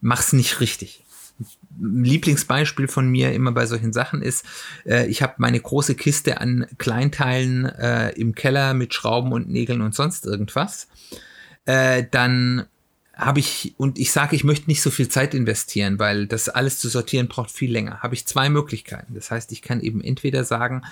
mach's 0.00 0.32
nicht 0.32 0.60
richtig. 0.60 1.04
Lieblingsbeispiel 1.80 2.88
von 2.88 3.08
mir 3.08 3.32
immer 3.32 3.52
bei 3.52 3.64
solchen 3.66 3.92
Sachen 3.92 4.20
ist, 4.20 4.44
äh, 4.84 5.06
ich 5.06 5.22
habe 5.22 5.34
meine 5.38 5.60
große 5.60 5.94
Kiste 5.94 6.40
an 6.40 6.66
Kleinteilen 6.78 7.64
äh, 7.64 8.10
im 8.10 8.34
Keller 8.34 8.74
mit 8.74 8.92
Schrauben 8.92 9.32
und 9.32 9.48
Nägeln 9.48 9.80
und 9.80 9.94
sonst 9.94 10.26
irgendwas. 10.26 10.88
Äh, 11.64 12.04
dann 12.10 12.66
habe 13.20 13.40
ich, 13.40 13.74
und 13.76 13.98
ich 13.98 14.12
sage, 14.12 14.34
ich 14.34 14.44
möchte 14.44 14.68
nicht 14.68 14.82
so 14.82 14.90
viel 14.90 15.08
Zeit 15.08 15.34
investieren, 15.34 15.98
weil 15.98 16.26
das 16.26 16.48
alles 16.48 16.78
zu 16.78 16.88
sortieren 16.88 17.28
braucht 17.28 17.50
viel 17.50 17.70
länger. 17.70 18.00
Habe 18.00 18.14
ich 18.14 18.26
zwei 18.26 18.48
Möglichkeiten. 18.48 19.14
Das 19.14 19.30
heißt, 19.30 19.52
ich 19.52 19.62
kann 19.62 19.80
eben 19.80 20.00
entweder 20.00 20.44
sagen, 20.44 20.82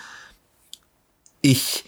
ich 1.40 1.84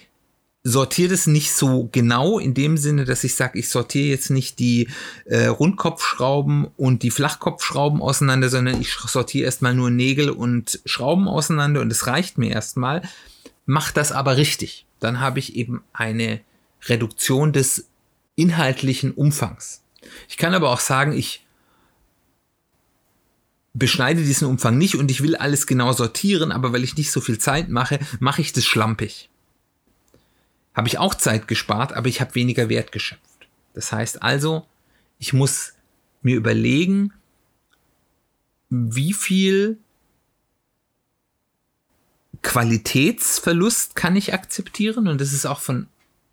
sortiere 0.62 1.11
das 1.11 1.26
nicht 1.26 1.52
so 1.52 1.88
genau 1.90 2.38
in 2.38 2.54
dem 2.54 2.76
Sinne, 2.76 3.04
dass 3.04 3.25
ich 3.25 3.35
sage, 3.35 3.59
ich 3.59 3.68
sortiere 3.68 4.09
jetzt 4.09 4.30
nicht 4.30 4.59
die 4.59 4.88
äh, 5.25 5.47
Rundkopfschrauben 5.47 6.68
und 6.76 7.02
die 7.02 7.11
Flachkopfschrauben 7.11 8.02
auseinander, 8.02 8.49
sondern 8.49 8.80
ich 8.80 8.92
sortiere 8.92 9.47
erstmal 9.47 9.75
nur 9.75 9.90
Nägel 9.90 10.30
und 10.30 10.80
Schrauben 10.85 11.28
auseinander 11.28 11.80
und 11.80 11.90
es 11.90 12.06
reicht 12.06 12.37
mir 12.37 12.50
erstmal. 12.50 13.02
Mach 13.66 13.90
das 13.92 14.12
aber 14.12 14.37
richtig. 14.37 14.87
Dann 14.99 15.20
habe 15.20 15.38
ich 15.38 15.56
eben 15.56 15.82
eine 15.92 16.40
Reduktion 16.87 17.52
des 17.52 17.87
inhaltlichen 18.37 19.12
Umfangs. 19.12 19.82
Ich 20.29 20.37
kann 20.37 20.55
aber 20.55 20.71
auch 20.71 20.81
sagen, 20.81 21.12
ich 21.12 21.45
beschneide 23.73 24.23
diesen 24.23 24.49
Umfang 24.49 24.79
nicht 24.79 24.97
und 24.97 25.11
ich 25.11 25.23
will 25.23 25.37
alles 25.37 25.67
genau 25.67 25.93
sortieren, 25.93 26.52
aber 26.52 26.73
weil 26.73 26.85
ich 26.85 26.97
nicht 26.97 27.12
so 27.12 27.21
viel 27.21 27.38
Zeit 27.38 27.69
mache, 27.69 27.99
mache 28.19 28.40
ich 28.40 28.52
das 28.52 28.64
schlampig. 28.64 29.29
Habe 30.75 30.88
ich 30.88 30.99
auch 30.99 31.14
Zeit 31.14 31.49
gespart, 31.49 31.93
aber 31.93 32.09
ich 32.09 32.21
habe 32.21 32.35
weniger 32.35 32.69
Wert 32.69 32.93
geschöpft. 32.93 33.49
Das 33.75 33.93
heißt 33.93 34.23
also, 34.23 34.67
ich 35.19 35.33
muss 35.33 35.75
mir 36.23 36.37
überlegen, 36.37 37.12
wie 38.69 39.12
viel 39.12 39.79
Qualitätsverlust 42.43 43.95
kann 43.95 44.17
ich 44.17 44.33
akzeptieren 44.33 45.09
und 45.09 45.21
das 45.21 45.33
ist 45.33 45.47
auch 45.47 45.61
von 45.61 45.88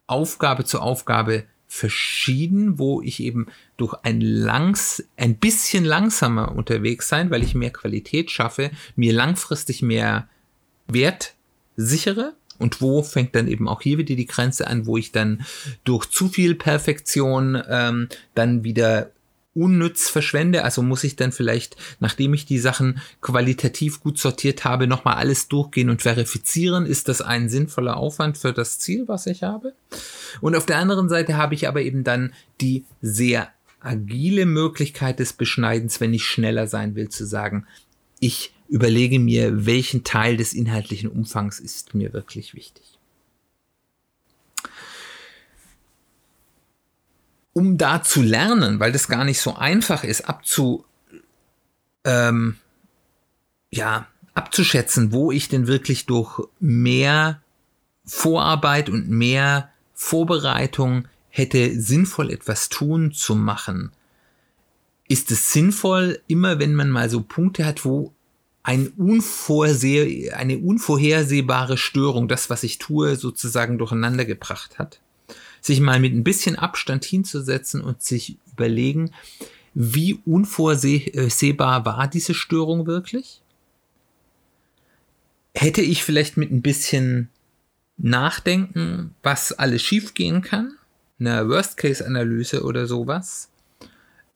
Aufgabe 0.05 0.63
zu 0.63 0.79
Aufgabe 0.79 1.45
verschieden, 1.67 2.79
wo 2.79 3.01
ich 3.01 3.19
eben 3.19 3.47
durch 3.77 3.93
ein 4.03 4.21
langs, 4.21 5.03
ein 5.15 5.37
bisschen 5.37 5.85
langsamer 5.85 6.53
unterwegs 6.55 7.07
sein, 7.07 7.29
weil 7.29 7.43
ich 7.43 7.55
mehr 7.55 7.71
Qualität 7.71 8.31
schaffe, 8.31 8.71
mir 8.95 9.13
langfristig 9.13 9.81
mehr 9.81 10.27
Wert 10.87 11.35
sichere. 11.75 12.33
Und 12.59 12.81
wo 12.81 13.03
fängt 13.03 13.35
dann 13.35 13.47
eben 13.47 13.67
auch 13.67 13.81
hier 13.81 13.99
wieder 13.99 14.15
die 14.15 14.25
Grenze 14.25 14.65
an, 14.65 14.87
wo 14.87 14.97
ich 14.97 15.11
dann 15.11 15.45
durch 15.83 16.07
zu 16.07 16.27
viel 16.27 16.55
Perfektion 16.55 17.61
ähm, 17.69 18.09
dann 18.33 18.63
wieder 18.63 19.11
unnütz 19.57 20.09
verschwende. 20.09 20.63
Also 20.63 20.83
muss 20.83 21.03
ich 21.03 21.15
dann 21.15 21.31
vielleicht, 21.31 21.75
nachdem 21.99 22.33
ich 22.33 22.45
die 22.45 22.59
Sachen 22.59 22.99
qualitativ 23.21 23.99
gut 23.99 24.19
sortiert 24.19 24.63
habe, 24.65 24.87
nochmal 24.87 25.15
alles 25.15 25.47
durchgehen 25.47 25.89
und 25.89 26.01
verifizieren. 26.01 26.85
Ist 26.85 27.09
das 27.09 27.21
ein 27.21 27.49
sinnvoller 27.49 27.97
Aufwand 27.97 28.37
für 28.37 28.53
das 28.53 28.79
Ziel, 28.79 29.07
was 29.07 29.25
ich 29.25 29.43
habe? 29.43 29.73
Und 30.41 30.55
auf 30.55 30.65
der 30.65 30.77
anderen 30.77 31.09
Seite 31.09 31.37
habe 31.37 31.55
ich 31.55 31.67
aber 31.67 31.81
eben 31.81 32.03
dann 32.03 32.33
die 32.61 32.85
sehr 33.01 33.49
agile 33.87 34.45
Möglichkeit 34.45 35.19
des 35.19 35.33
Beschneidens, 35.33 35.99
wenn 35.99 36.13
ich 36.13 36.25
schneller 36.25 36.67
sein 36.67 36.95
will, 36.95 37.09
zu 37.09 37.25
sagen, 37.25 37.65
ich 38.19 38.53
überlege 38.67 39.19
mir, 39.19 39.65
welchen 39.65 40.03
Teil 40.03 40.37
des 40.37 40.53
inhaltlichen 40.53 41.09
Umfangs 41.09 41.59
ist 41.59 41.93
mir 41.93 42.13
wirklich 42.13 42.53
wichtig. 42.53 42.97
um 47.57 47.79
da 47.79 48.03
zu 48.03 48.21
lernen, 48.21 48.79
weil 48.79 48.91
das 48.91 49.07
gar 49.07 49.23
nicht 49.23 49.41
so 49.41 49.55
einfach 49.55 50.03
ist, 50.03 50.29
abzu, 50.29 50.85
ähm, 52.03 52.57
ja, 53.71 54.05
abzuschätzen, 54.35 55.11
wo 55.11 55.31
ich 55.31 55.49
denn 55.49 55.65
wirklich 55.65 56.05
durch 56.05 56.39
mehr 56.59 57.41
Vorarbeit 58.05 58.89
und 58.89 59.09
mehr 59.09 59.71
Vorbereitung 59.95 61.07
hätte 61.29 61.79
sinnvoll 61.79 62.31
etwas 62.31 62.69
tun 62.69 63.11
zu 63.11 63.35
machen. 63.35 63.91
Ist 65.07 65.31
es 65.31 65.53
sinnvoll, 65.53 66.19
immer 66.27 66.59
wenn 66.59 66.73
man 66.73 66.89
mal 66.89 67.09
so 67.09 67.21
Punkte 67.21 67.65
hat, 67.65 67.85
wo 67.85 68.13
ein 68.63 68.87
unvorseh 68.97 70.31
eine 70.31 70.57
unvorhersehbare 70.57 71.77
Störung, 71.77 72.27
das, 72.27 72.49
was 72.49 72.63
ich 72.63 72.77
tue, 72.77 73.15
sozusagen 73.15 73.77
durcheinander 73.77 74.25
gebracht 74.25 74.77
hat? 74.77 74.99
sich 75.61 75.79
mal 75.79 75.99
mit 75.99 76.13
ein 76.13 76.23
bisschen 76.23 76.55
Abstand 76.55 77.05
hinzusetzen 77.05 77.81
und 77.81 78.01
sich 78.01 78.37
überlegen, 78.51 79.11
wie 79.73 80.19
unvorsehbar 80.25 81.85
war 81.85 82.07
diese 82.07 82.33
Störung 82.33 82.87
wirklich? 82.87 83.41
Hätte 85.53 85.81
ich 85.81 86.03
vielleicht 86.03 86.37
mit 86.37 86.51
ein 86.51 86.61
bisschen 86.61 87.29
Nachdenken, 87.97 89.15
was 89.23 89.51
alles 89.51 89.81
schiefgehen 89.81 90.41
kann, 90.41 90.73
eine 91.19 91.47
Worst-Case-Analyse 91.47 92.63
oder 92.63 92.87
sowas, 92.87 93.49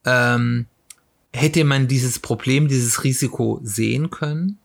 ähm, 0.06 0.66
hätte 1.34 1.64
man 1.64 1.88
dieses 1.88 2.20
Problem, 2.20 2.68
dieses 2.68 3.04
Risiko 3.04 3.60
sehen 3.64 4.10
können? 4.10 4.58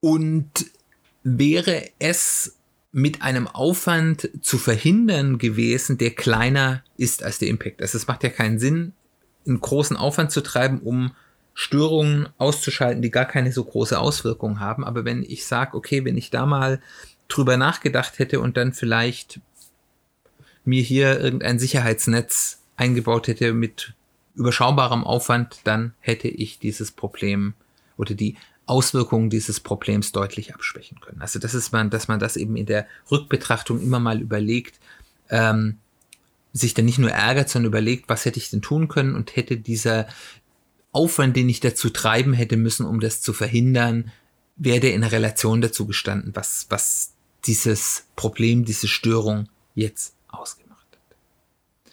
Und 0.00 0.66
wäre 1.22 1.82
es 1.98 2.56
mit 2.92 3.20
einem 3.20 3.46
Aufwand 3.46 4.30
zu 4.40 4.58
verhindern 4.58 5.38
gewesen, 5.38 5.98
der 5.98 6.12
kleiner 6.12 6.82
ist 6.96 7.22
als 7.22 7.38
der 7.38 7.48
Impact. 7.48 7.82
Also 7.82 7.98
es 7.98 8.06
macht 8.06 8.22
ja 8.22 8.30
keinen 8.30 8.58
Sinn, 8.58 8.92
einen 9.46 9.60
großen 9.60 9.96
Aufwand 9.96 10.30
zu 10.30 10.40
treiben, 10.40 10.80
um 10.80 11.12
Störungen 11.52 12.28
auszuschalten, 12.38 13.02
die 13.02 13.10
gar 13.10 13.24
keine 13.24 13.52
so 13.52 13.64
große 13.64 13.98
Auswirkungen 13.98 14.60
haben. 14.60 14.84
Aber 14.84 15.04
wenn 15.04 15.22
ich 15.22 15.46
sage, 15.46 15.76
okay, 15.76 16.04
wenn 16.04 16.16
ich 16.16 16.30
da 16.30 16.46
mal 16.46 16.80
drüber 17.28 17.56
nachgedacht 17.56 18.18
hätte 18.18 18.40
und 18.40 18.56
dann 18.56 18.72
vielleicht 18.72 19.40
mir 20.64 20.82
hier 20.82 21.20
irgendein 21.20 21.58
Sicherheitsnetz 21.58 22.62
eingebaut 22.76 23.28
hätte 23.28 23.52
mit 23.52 23.94
überschaubarem 24.34 25.04
Aufwand, 25.04 25.60
dann 25.64 25.94
hätte 26.00 26.28
ich 26.28 26.58
dieses 26.58 26.92
Problem 26.92 27.54
oder 27.96 28.14
die 28.14 28.36
Auswirkungen 28.66 29.30
dieses 29.30 29.60
Problems 29.60 30.12
deutlich 30.12 30.54
abschwächen 30.54 31.00
können. 31.00 31.22
Also 31.22 31.38
das 31.38 31.54
ist 31.54 31.72
man, 31.72 31.88
dass 31.88 32.08
man 32.08 32.18
das 32.18 32.36
eben 32.36 32.56
in 32.56 32.66
der 32.66 32.86
Rückbetrachtung 33.10 33.80
immer 33.80 34.00
mal 34.00 34.20
überlegt, 34.20 34.78
ähm, 35.30 35.78
sich 36.52 36.74
dann 36.74 36.84
nicht 36.84 36.98
nur 36.98 37.10
ärgert, 37.10 37.48
sondern 37.48 37.70
überlegt, 37.70 38.08
was 38.08 38.24
hätte 38.24 38.38
ich 38.38 38.50
denn 38.50 38.62
tun 38.62 38.88
können 38.88 39.14
und 39.14 39.36
hätte 39.36 39.56
dieser 39.56 40.08
Aufwand, 40.90 41.36
den 41.36 41.48
ich 41.48 41.60
dazu 41.60 41.90
treiben 41.90 42.32
hätte 42.32 42.56
müssen, 42.56 42.86
um 42.86 43.00
das 43.00 43.20
zu 43.20 43.32
verhindern, 43.32 44.10
wäre 44.56 44.80
der 44.80 44.94
in 44.94 45.04
Relation 45.04 45.60
dazu 45.60 45.86
gestanden, 45.86 46.34
was, 46.34 46.66
was 46.70 47.12
dieses 47.44 48.06
Problem, 48.16 48.64
diese 48.64 48.88
Störung 48.88 49.48
jetzt 49.74 50.14
ausgemacht 50.28 50.86
hat. 50.92 51.92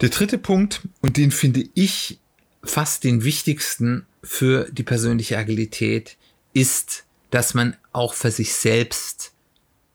Der 0.00 0.08
dritte 0.08 0.38
Punkt, 0.38 0.82
und 1.00 1.16
den 1.16 1.30
finde 1.30 1.64
ich 1.74 2.18
fast 2.64 3.04
den 3.04 3.24
wichtigsten 3.24 4.06
für 4.22 4.68
die 4.70 4.82
persönliche 4.82 5.36
Agilität 5.36 6.16
ist, 6.52 7.04
dass 7.30 7.54
man 7.54 7.76
auch 7.92 8.14
für 8.14 8.30
sich 8.30 8.54
selbst, 8.54 9.32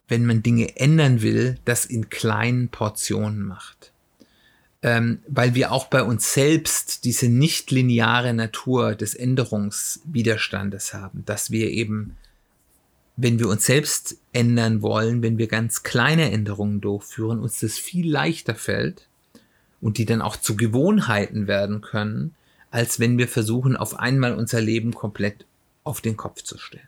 wenn 0.08 0.26
man 0.26 0.44
Dinge 0.44 0.78
ändern 0.78 1.22
will, 1.22 1.58
das 1.66 1.86
in 1.86 2.10
kleinen 2.10 2.70
Portionen 2.70 3.42
macht. 3.42 3.92
Ähm, 4.84 5.20
weil 5.28 5.56
wir 5.56 5.72
auch 5.72 5.88
bei 5.88 6.04
uns 6.04 6.34
selbst 6.34 7.04
diese 7.04 7.30
nicht 7.30 7.72
lineare 7.72 8.34
Natur 8.34 8.96
des 8.96 9.16
Änderungswiderstandes 9.16 10.94
haben, 10.94 11.26
dass 11.26 11.52
wir 11.52 11.72
eben, 11.72 12.16
wenn 13.18 13.40
wir 13.40 13.50
uns 13.50 13.66
selbst 13.66 14.18
ändern 14.32 14.82
wollen, 14.82 15.24
wenn 15.24 15.38
wir 15.38 15.48
ganz 15.48 15.84
kleine 15.84 16.32
Änderungen 16.32 16.82
durchführen, 16.82 17.40
uns 17.40 17.60
das 17.60 17.78
viel 17.78 18.10
leichter 18.10 18.56
fällt 18.56 19.08
und 19.82 19.98
die 19.98 20.06
dann 20.06 20.22
auch 20.22 20.36
zu 20.36 20.56
Gewohnheiten 20.56 21.48
werden 21.48 21.82
können, 21.82 22.36
als 22.70 23.00
wenn 23.00 23.18
wir 23.18 23.28
versuchen, 23.28 23.76
auf 23.76 23.98
einmal 23.98 24.36
unser 24.36 24.62
Leben 24.62 24.94
komplett 24.94 25.46
auf 25.84 26.00
den 26.00 26.16
Kopf 26.16 26.44
zu 26.44 26.58
stellen. 26.58 26.88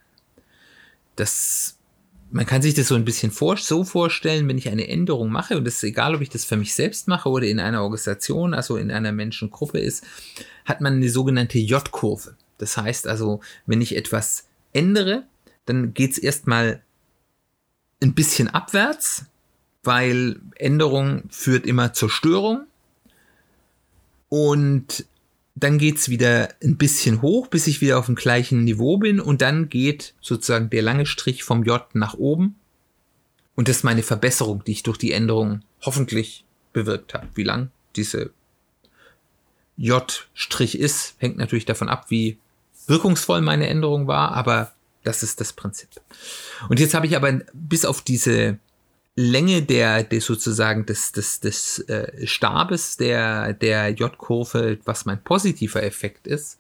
Das 1.16 1.80
man 2.32 2.46
kann 2.46 2.62
sich 2.62 2.76
das 2.76 2.88
so 2.88 2.96
ein 2.96 3.06
bisschen 3.06 3.32
vor, 3.32 3.58
so 3.58 3.84
vorstellen, 3.84 4.48
wenn 4.48 4.58
ich 4.58 4.70
eine 4.70 4.88
Änderung 4.88 5.32
mache, 5.32 5.58
und 5.58 5.66
das 5.66 5.76
ist 5.76 5.84
egal, 5.84 6.16
ob 6.16 6.22
ich 6.22 6.30
das 6.30 6.46
für 6.46 6.58
mich 6.58 6.76
selbst 6.76 7.08
mache 7.08 7.30
oder 7.30 7.48
in 7.48 7.60
einer 7.60 7.82
Organisation, 7.82 8.54
also 8.54 8.78
in 8.78 8.92
einer 8.92 9.12
Menschengruppe 9.12 9.80
ist, 9.80 10.06
hat 10.66 10.82
man 10.82 10.94
eine 10.94 11.10
sogenannte 11.10 11.58
J-Kurve. 11.58 12.36
Das 12.60 12.78
heißt 12.78 13.08
also, 13.08 13.42
wenn 13.66 13.82
ich 13.82 13.96
etwas 13.96 14.46
ändere, 14.74 15.24
dann 15.70 15.94
geht 15.94 16.12
es 16.12 16.18
erstmal 16.18 16.82
ein 18.02 18.14
bisschen 18.14 18.48
abwärts, 18.48 19.26
weil 19.84 20.40
Änderung 20.56 21.24
führt 21.30 21.66
immer 21.66 21.94
zur 21.94 22.10
Störung. 22.10 22.66
Und 24.30 25.06
dann 25.56 25.78
geht's 25.78 26.10
wieder 26.10 26.50
ein 26.64 26.78
bisschen 26.78 27.22
hoch, 27.22 27.48
bis 27.48 27.68
ich 27.68 27.82
wieder 27.82 28.00
auf 28.00 28.06
dem 28.06 28.16
gleichen 28.16 28.64
Niveau 28.64 28.98
bin 28.98 29.20
und 29.20 29.42
dann 29.42 29.70
geht 29.70 30.14
sozusagen 30.22 30.70
der 30.70 30.82
lange 30.82 31.06
Strich 31.06 31.44
vom 31.44 31.64
J 31.64 31.84
nach 31.94 32.14
oben. 32.14 32.56
Und 33.56 33.68
das 33.68 33.78
ist 33.78 33.84
meine 33.84 34.04
Verbesserung, 34.04 34.64
die 34.64 34.72
ich 34.72 34.84
durch 34.84 34.98
die 34.98 35.12
Änderung 35.12 35.62
hoffentlich 35.82 36.46
bewirkt 36.72 37.14
habe. 37.14 37.28
Wie 37.36 37.44
lang 37.44 37.72
diese 37.96 38.32
J-Strich 39.76 40.80
ist, 40.80 41.16
hängt 41.18 41.38
natürlich 41.38 41.66
davon 41.66 41.90
ab, 41.90 42.06
wie 42.10 42.38
wirkungsvoll 42.88 43.42
meine 43.42 43.68
Änderung 43.68 44.08
war, 44.08 44.32
aber 44.32 44.74
das 45.10 45.24
ist 45.24 45.42
das 45.42 45.54
Prinzip. 45.54 45.90
Und 46.70 46.80
jetzt 46.80 46.94
habe 46.94 47.08
ich 47.08 47.16
aber 47.16 47.42
bis 47.54 47.84
auf 47.84 48.04
diese 48.04 48.60
Länge 49.16 49.64
der, 49.64 50.04
der 50.04 50.22
sozusagen 50.22 50.86
des, 50.86 51.12
des, 51.12 51.40
des 51.40 51.80
äh, 51.90 52.28
Stabes 52.28 52.96
der, 52.98 53.54
der 53.54 53.90
J-Kurve, 53.90 54.78
was 54.86 55.06
mein 55.06 55.22
positiver 55.24 55.82
Effekt 55.82 56.28
ist, 56.28 56.60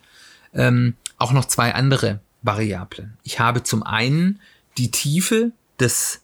ähm, 0.56 0.96
auch 1.20 1.32
noch 1.32 1.46
zwei 1.46 1.76
andere 1.76 2.22
Variablen. 2.42 3.18
Ich 3.24 3.40
habe 3.40 3.62
zum 3.62 3.84
einen 3.84 4.40
die 4.80 4.90
Tiefe 4.90 5.52
des 5.80 6.22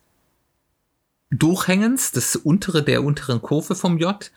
Durchhängens, 1.30 2.12
das 2.12 2.36
untere 2.36 2.82
der 2.82 3.04
unteren 3.04 3.42
Kurve 3.42 3.76
vom 3.76 4.00
J. 4.00 4.32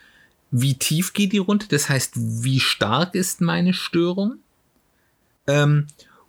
Wie 0.50 0.74
tief 0.74 1.14
geht 1.14 1.32
die 1.32 1.38
runter? 1.38 1.68
Das 1.70 1.88
heißt, 1.88 2.12
wie 2.16 2.60
stark 2.60 3.14
ist 3.14 3.40
meine 3.40 3.72
Störung? 3.72 4.36
Ähm, 5.46 5.86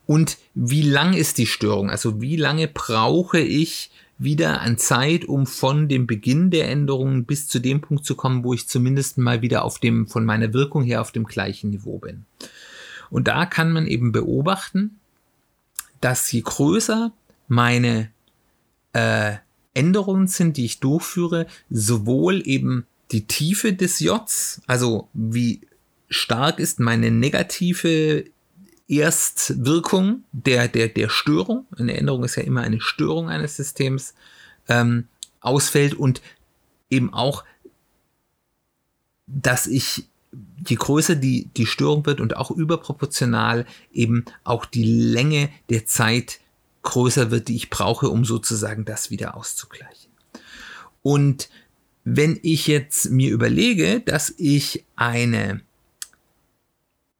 und 0.10 0.40
wie 0.56 0.82
lang 0.82 1.14
ist 1.14 1.38
die 1.38 1.46
Störung? 1.46 1.92
Also 1.92 2.20
wie 2.20 2.36
lange 2.36 2.68
brauche 2.68 3.40
ich, 3.40 3.92
wieder 4.18 4.60
an 4.62 4.80
Zeit, 4.80 5.24
um 5.24 5.46
von 5.46 5.88
dem 5.88 6.08
Beginn 6.08 6.50
der 6.50 6.68
Änderungen 6.68 7.26
bis 7.26 7.48
zu 7.48 7.60
dem 7.60 7.80
Punkt 7.80 8.06
zu 8.06 8.16
kommen, 8.16 8.44
wo 8.44 8.56
ich 8.56 8.68
zumindest 8.68 9.20
mal 9.20 9.44
wieder 9.44 9.64
auf 9.64 9.78
dem, 9.78 10.08
von 10.08 10.26
meiner 10.26 10.52
Wirkung 10.52 10.82
her 10.82 11.02
auf 11.02 11.12
dem 11.12 11.26
gleichen 11.26 11.70
Niveau 11.70 12.00
bin. 12.00 12.26
Und 13.12 13.28
da 13.28 13.46
kann 13.46 13.72
man 13.72 13.86
eben 13.86 14.12
beobachten, 14.12 15.00
dass 16.02 16.32
je 16.32 16.42
größer 16.42 17.12
meine 17.48 18.10
äh, 18.94 19.36
Änderungen 19.76 20.26
sind, 20.26 20.58
die 20.58 20.66
ich 20.66 20.80
durchführe, 20.80 21.46
sowohl 21.70 22.42
eben 22.48 22.88
die 23.12 23.28
Tiefe 23.28 23.74
des 23.74 24.00
Jots, 24.00 24.64
also 24.66 25.08
wie 25.14 25.62
stark 26.10 26.58
ist 26.58 26.80
meine 26.80 27.12
negative 27.12 28.26
Erstwirkung 28.90 30.24
der, 30.32 30.68
der, 30.68 30.88
der 30.88 31.10
Störung, 31.10 31.68
eine 31.78 31.96
Änderung 31.96 32.24
ist 32.24 32.36
ja 32.36 32.44
immer 32.44 32.62
eine 32.62 32.82
Störung 32.82 33.30
eines 33.30 33.56
Systems, 33.56 34.16
ähm, 34.68 35.08
ausfällt 35.42 35.94
und 35.94 36.22
eben 36.90 37.14
auch, 37.14 37.44
dass 39.28 39.68
ich, 39.68 40.08
je 40.68 40.76
größer 40.76 41.16
die, 41.16 41.50
die 41.56 41.68
Störung 41.68 42.06
wird 42.08 42.20
und 42.20 42.36
auch 42.36 42.50
überproportional 42.50 43.66
eben 43.94 44.26
auch 44.44 44.66
die 44.66 44.84
Länge 44.84 45.50
der 45.70 45.86
Zeit 45.86 46.40
größer 46.82 47.30
wird, 47.30 47.48
die 47.48 47.56
ich 47.56 47.70
brauche, 47.70 48.10
um 48.10 48.26
sozusagen 48.26 48.86
das 48.86 49.12
wieder 49.12 49.38
auszugleichen. 49.38 50.12
Und 51.04 51.50
wenn 52.04 52.40
ich 52.42 52.66
jetzt 52.66 53.12
mir 53.12 53.32
überlege, 53.32 54.00
dass 54.00 54.34
ich 54.38 54.86
eine 54.96 55.62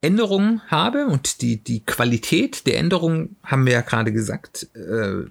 Änderungen 0.02 0.62
habe 0.68 1.06
und 1.06 1.42
die, 1.42 1.58
die 1.58 1.80
Qualität 1.80 2.66
der 2.66 2.78
Änderungen 2.78 3.36
haben 3.44 3.66
wir 3.66 3.74
ja 3.74 3.80
gerade 3.82 4.12
gesagt, 4.12 4.68
äh, 4.74 5.26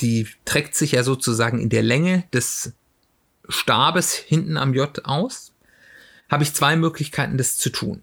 die 0.00 0.28
trägt 0.44 0.74
sich 0.74 0.92
ja 0.92 1.02
sozusagen 1.02 1.60
in 1.60 1.70
der 1.70 1.82
Länge 1.82 2.24
des 2.32 2.72
Stabes 3.48 4.14
hinten 4.14 4.56
am 4.56 4.74
J 4.74 5.04
aus, 5.04 5.52
habe 6.28 6.44
ich 6.44 6.54
zwei 6.54 6.76
Möglichkeiten, 6.76 7.38
das 7.38 7.56
zu 7.56 7.70
tun. 7.70 8.02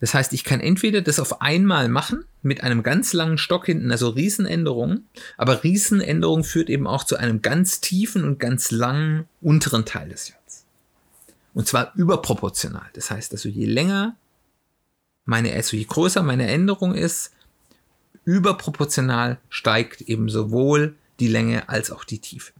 Das 0.00 0.14
heißt, 0.14 0.32
ich 0.32 0.42
kann 0.42 0.60
entweder 0.60 1.00
das 1.00 1.20
auf 1.20 1.40
einmal 1.40 1.88
machen 1.88 2.24
mit 2.42 2.64
einem 2.64 2.82
ganz 2.82 3.12
langen 3.12 3.38
Stock 3.38 3.66
hinten, 3.66 3.92
also 3.92 4.08
Riesenänderungen, 4.08 5.06
aber 5.36 5.62
Riesenänderung 5.62 6.42
führt 6.42 6.70
eben 6.70 6.88
auch 6.88 7.04
zu 7.04 7.16
einem 7.16 7.40
ganz 7.40 7.80
tiefen 7.80 8.24
und 8.24 8.40
ganz 8.40 8.72
langen 8.72 9.28
unteren 9.40 9.84
Teil 9.84 10.08
des 10.08 10.28
J. 10.28 10.36
Und 11.54 11.68
zwar 11.68 11.92
überproportional. 11.94 12.88
Das 12.94 13.10
heißt 13.10 13.32
also, 13.32 13.48
je 13.48 13.66
länger 13.66 14.16
meine, 15.24 15.52
also 15.52 15.76
je 15.76 15.84
größer 15.84 16.22
meine 16.22 16.48
Änderung 16.48 16.94
ist, 16.94 17.32
überproportional 18.24 19.38
steigt 19.48 20.02
eben 20.02 20.28
sowohl 20.28 20.94
die 21.20 21.28
Länge 21.28 21.68
als 21.68 21.90
auch 21.90 22.04
die 22.04 22.18
Tiefe. 22.18 22.52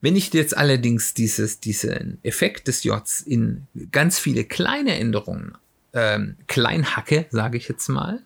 Wenn 0.00 0.16
ich 0.16 0.32
jetzt 0.32 0.56
allerdings 0.56 1.14
dieses, 1.14 1.60
diesen 1.60 2.18
Effekt 2.22 2.68
des 2.68 2.84
Jots 2.84 3.22
in 3.22 3.66
ganz 3.92 4.18
viele 4.18 4.44
kleine 4.44 4.98
Änderungen 4.98 5.56
ähm, 5.94 6.36
klein 6.46 6.94
hacke, 6.96 7.26
sage 7.30 7.56
ich 7.56 7.68
jetzt 7.68 7.88
mal, 7.88 8.20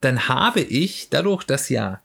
dann 0.00 0.28
habe 0.28 0.60
ich 0.60 1.08
dadurch, 1.10 1.44
dass 1.44 1.68
ja 1.68 2.00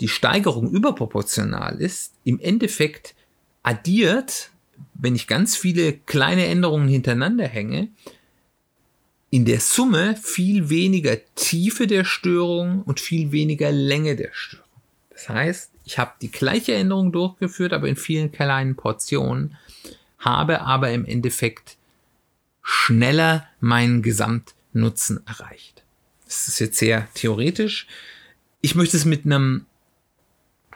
die 0.00 0.08
Steigerung 0.08 0.70
überproportional 0.70 1.80
ist, 1.80 2.12
im 2.24 2.38
Endeffekt 2.38 3.14
addiert, 3.62 4.50
wenn 4.92 5.16
ich 5.16 5.26
ganz 5.26 5.56
viele 5.56 5.94
kleine 5.94 6.46
Änderungen 6.46 6.88
hintereinander 6.88 7.48
hänge, 7.48 7.88
in 9.36 9.44
der 9.44 9.60
Summe 9.60 10.16
viel 10.16 10.70
weniger 10.70 11.18
Tiefe 11.34 11.86
der 11.86 12.06
Störung 12.06 12.80
und 12.84 13.00
viel 13.00 13.32
weniger 13.32 13.70
Länge 13.70 14.16
der 14.16 14.30
Störung. 14.32 14.64
Das 15.10 15.28
heißt, 15.28 15.72
ich 15.84 15.98
habe 15.98 16.12
die 16.22 16.30
gleiche 16.30 16.72
Änderung 16.72 17.12
durchgeführt, 17.12 17.74
aber 17.74 17.86
in 17.86 17.96
vielen 17.96 18.32
kleinen 18.32 18.76
Portionen, 18.76 19.58
habe 20.18 20.62
aber 20.62 20.90
im 20.90 21.04
Endeffekt 21.04 21.76
schneller 22.62 23.46
meinen 23.60 24.00
Gesamtnutzen 24.00 25.20
erreicht. 25.26 25.84
Das 26.24 26.48
ist 26.48 26.58
jetzt 26.58 26.78
sehr 26.78 27.06
theoretisch. 27.12 27.88
Ich 28.62 28.74
möchte 28.74 28.96
es 28.96 29.04
mit 29.04 29.26
einem 29.26 29.66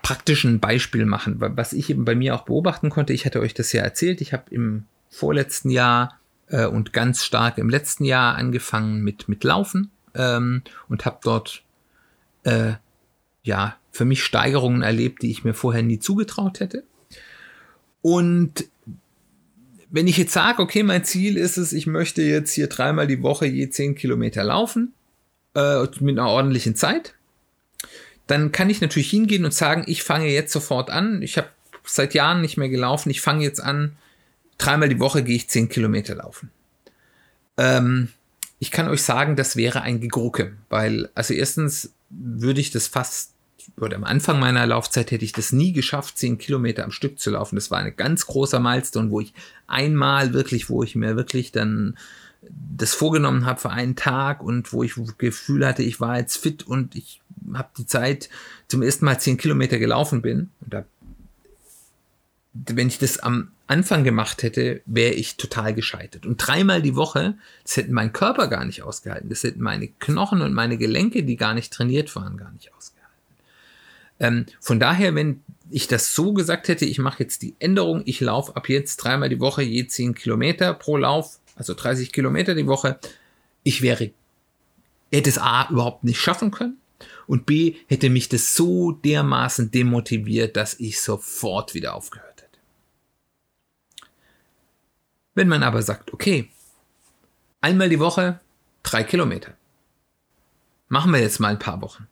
praktischen 0.03 0.61
Beispiel 0.61 1.07
machen, 1.07 1.37
was 1.39 1.73
ich 1.73 1.89
eben 1.89 2.05
bei 2.05 2.15
mir 2.15 2.35
auch 2.35 2.43
beobachten 2.43 2.91
konnte. 2.91 3.15
Ich 3.15 3.25
hatte 3.25 3.41
euch 3.41 3.55
das 3.55 3.73
ja 3.73 3.81
erzählt. 3.81 4.21
Ich 4.21 4.35
habe 4.35 4.55
im 4.55 4.85
vorletzten 5.09 5.71
Jahr 5.71 6.20
äh, 6.51 6.67
und 6.67 6.93
ganz 6.93 7.25
stark 7.25 7.59
im 7.59 7.71
letzten 7.71 8.05
Jahr 8.05 8.37
angefangen 8.37 9.03
mit, 9.03 9.29
mit 9.29 9.45
Laufen 9.45 9.91
ähm, 10.15 10.63
und 10.89 11.05
habe 11.05 11.19
dort 11.23 11.63
äh, 12.45 12.73
ja 13.43 13.77
für 13.93 14.05
mich 14.05 14.23
Steigerungen 14.23 14.83
erlebt, 14.83 15.23
die 15.23 15.31
ich 15.31 15.45
mir 15.45 15.55
vorher 15.55 15.83
nie 15.83 15.99
zugetraut 15.99 16.61
hätte. 16.61 16.85
Und 18.03 18.67
wenn 19.91 20.07
ich 20.07 20.17
jetzt 20.17 20.33
sage, 20.33 20.63
okay, 20.63 20.83
mein 20.83 21.05
Ziel 21.05 21.37
ist 21.37 21.57
es, 21.57 21.73
ich 21.73 21.87
möchte 21.87 22.23
jetzt 22.23 22.53
hier 22.53 22.69
dreimal 22.69 23.07
die 23.07 23.23
Woche 23.23 23.47
je 23.47 23.69
zehn 23.71 23.95
Kilometer 23.95 24.45
laufen, 24.45 24.93
äh, 25.55 25.83
mit 25.99 26.19
einer 26.19 26.29
ordentlichen 26.29 26.77
Zeit, 26.77 27.15
dann 28.29 28.53
kann 28.53 28.71
ich 28.71 28.81
natürlich 28.81 29.11
hingehen 29.11 29.45
und 29.45 29.53
sagen, 29.53 29.85
ich 29.87 30.05
fange 30.05 30.29
jetzt 30.29 30.53
sofort 30.53 30.91
an. 30.91 31.23
Ich 31.23 31.37
habe 31.37 31.49
seit 31.85 32.15
Jahren 32.15 32.41
nicht 32.41 32.57
mehr 32.57 32.69
gelaufen. 32.69 33.11
Ich 33.11 33.21
fange 33.21 33.43
jetzt 33.43 33.61
an, 33.61 33.97
dreimal 34.61 34.89
die 34.89 35.01
Woche 35.01 35.23
gehe 35.23 35.37
ich 35.37 35.49
zehn 35.49 35.69
Kilometer 35.69 36.15
laufen. 36.15 36.51
Ähm, 37.57 38.09
ich 38.59 38.71
kann 38.71 38.89
euch 38.89 39.03
sagen, 39.03 39.37
das 39.37 39.57
wäre 39.57 39.83
ein 39.83 40.01
Gegrucke, 40.01 40.57
weil, 40.69 41.09
also 41.15 41.35
erstens 41.35 41.93
würde 42.11 42.61
ich 42.61 42.71
das 42.71 42.87
fast, 42.87 43.33
oder 43.79 43.97
am 43.97 44.05
Anfang 44.05 44.39
meiner 44.39 44.67
Laufzeit 44.67 45.11
hätte 45.11 45.25
ich 45.25 45.33
das 45.33 45.53
nie 45.53 45.73
geschafft, 45.73 46.19
zehn 46.19 46.39
Kilometer 46.39 46.85
am 46.85 46.91
Stück 46.91 47.19
zu 47.19 47.31
laufen. 47.31 47.57
Das 47.57 47.71
war 47.71 47.79
ein 47.79 47.97
ganz 47.97 48.27
großer 48.27 48.61
Milestone, 48.61 49.11
wo 49.11 49.21
ich 49.21 49.33
einmal 49.67 50.35
wirklich, 50.35 50.69
wo 50.69 50.83
ich 50.83 50.95
mir 50.95 51.17
wirklich 51.17 51.53
dann 51.53 51.97
das 52.43 52.95
vorgenommen 52.95 53.45
habe 53.45 53.61
für 53.61 53.71
einen 53.71 53.97
Tag 53.97 54.43
und 54.43 54.73
wo 54.73 54.83
ich 54.83 54.95
Gefühl 55.19 55.67
hatte, 55.67 55.83
ich 55.83 56.01
war 56.01 56.19
jetzt 56.19 56.37
fit 56.37 56.67
und 56.67 56.95
ich 56.95 57.21
habe 57.53 57.69
die 57.77 57.87
Zeit 57.87 58.29
zum 58.69 58.83
ersten 58.83 59.05
Mal 59.05 59.21
zehn 59.21 59.37
Kilometer 59.37 59.79
gelaufen 59.79 60.23
bin. 60.23 60.51
Da, 60.61 60.85
wenn 62.53 62.89
ich 62.89 62.99
das 62.99 63.19
am 63.19 63.53
Anfang 63.71 64.05
gemacht 64.05 64.43
hätte, 64.43 64.83
wäre 64.85 65.15
ich 65.15 65.37
total 65.37 65.75
gescheitert. 65.75 66.27
Und 66.27 66.37
dreimal 66.39 66.83
die 66.83 66.97
Woche, 66.97 67.35
das 67.63 67.77
hätten 67.77 67.93
mein 67.93 68.13
Körper 68.13 68.49
gar 68.49 68.65
nicht 68.65 68.83
ausgehalten. 68.83 69.29
Das 69.29 69.45
hätten 69.45 69.63
meine 69.63 69.89
Knochen 69.89 70.43
und 70.43 70.53
meine 70.53 70.77
Gelenke, 70.77 71.23
die 71.23 71.37
gar 71.37 71.55
nicht 71.55 71.73
trainiert 71.73 72.15
waren, 72.17 72.37
gar 72.37 72.51
nicht 72.53 72.75
ausgehalten. 72.75 72.91
Ähm, 74.19 74.47
von 74.61 74.81
daher, 74.81 75.15
wenn 75.15 75.43
ich 75.71 75.89
das 75.89 76.15
so 76.15 76.33
gesagt 76.33 76.69
hätte, 76.69 76.85
ich 76.85 76.99
mache 76.99 77.23
jetzt 77.23 77.43
die 77.43 77.55
Änderung, 77.59 78.03
ich 78.05 78.21
laufe 78.21 78.57
ab 78.57 78.69
jetzt 78.69 78.97
dreimal 78.97 79.29
die 79.29 79.41
Woche 79.41 79.63
je 79.63 79.87
10 79.87 80.15
Kilometer 80.15 80.75
pro 80.75 80.97
Lauf, 80.97 81.39
also 81.57 81.75
30 81.75 82.13
Kilometer 82.13 82.55
die 82.55 82.67
Woche, 82.67 82.99
ich 83.63 83.83
wäre, 83.83 84.11
hätte 85.13 85.31
es 85.31 85.39
A 85.39 85.69
überhaupt 85.71 86.05
nicht 86.05 86.21
schaffen 86.21 86.51
können 86.51 86.79
Und 87.27 87.47
B, 87.47 87.77
hätte 87.87 88.11
mich 88.11 88.29
das 88.29 88.55
so 88.55 88.93
dermaßen 88.93 89.71
demotiviert, 89.71 90.57
dass 90.57 90.79
ich 90.79 91.01
sofort 91.01 91.75
wieder 91.75 91.95
aufgehört 91.95 92.43
hätte. 92.43 92.59
Wenn 95.41 95.49
man 95.49 95.63
aber 95.63 95.81
sagt, 95.81 96.13
okay, 96.13 96.51
einmal 97.63 97.89
die 97.89 97.99
Woche 97.99 98.41
drei 98.83 99.05
Kilometer. 99.05 99.55
Machen 100.89 101.15
wir 101.15 101.21
jetzt 101.21 101.41
mal 101.41 101.49
ein 101.49 101.59
paar 101.59 101.81
Wochen. 101.81 102.07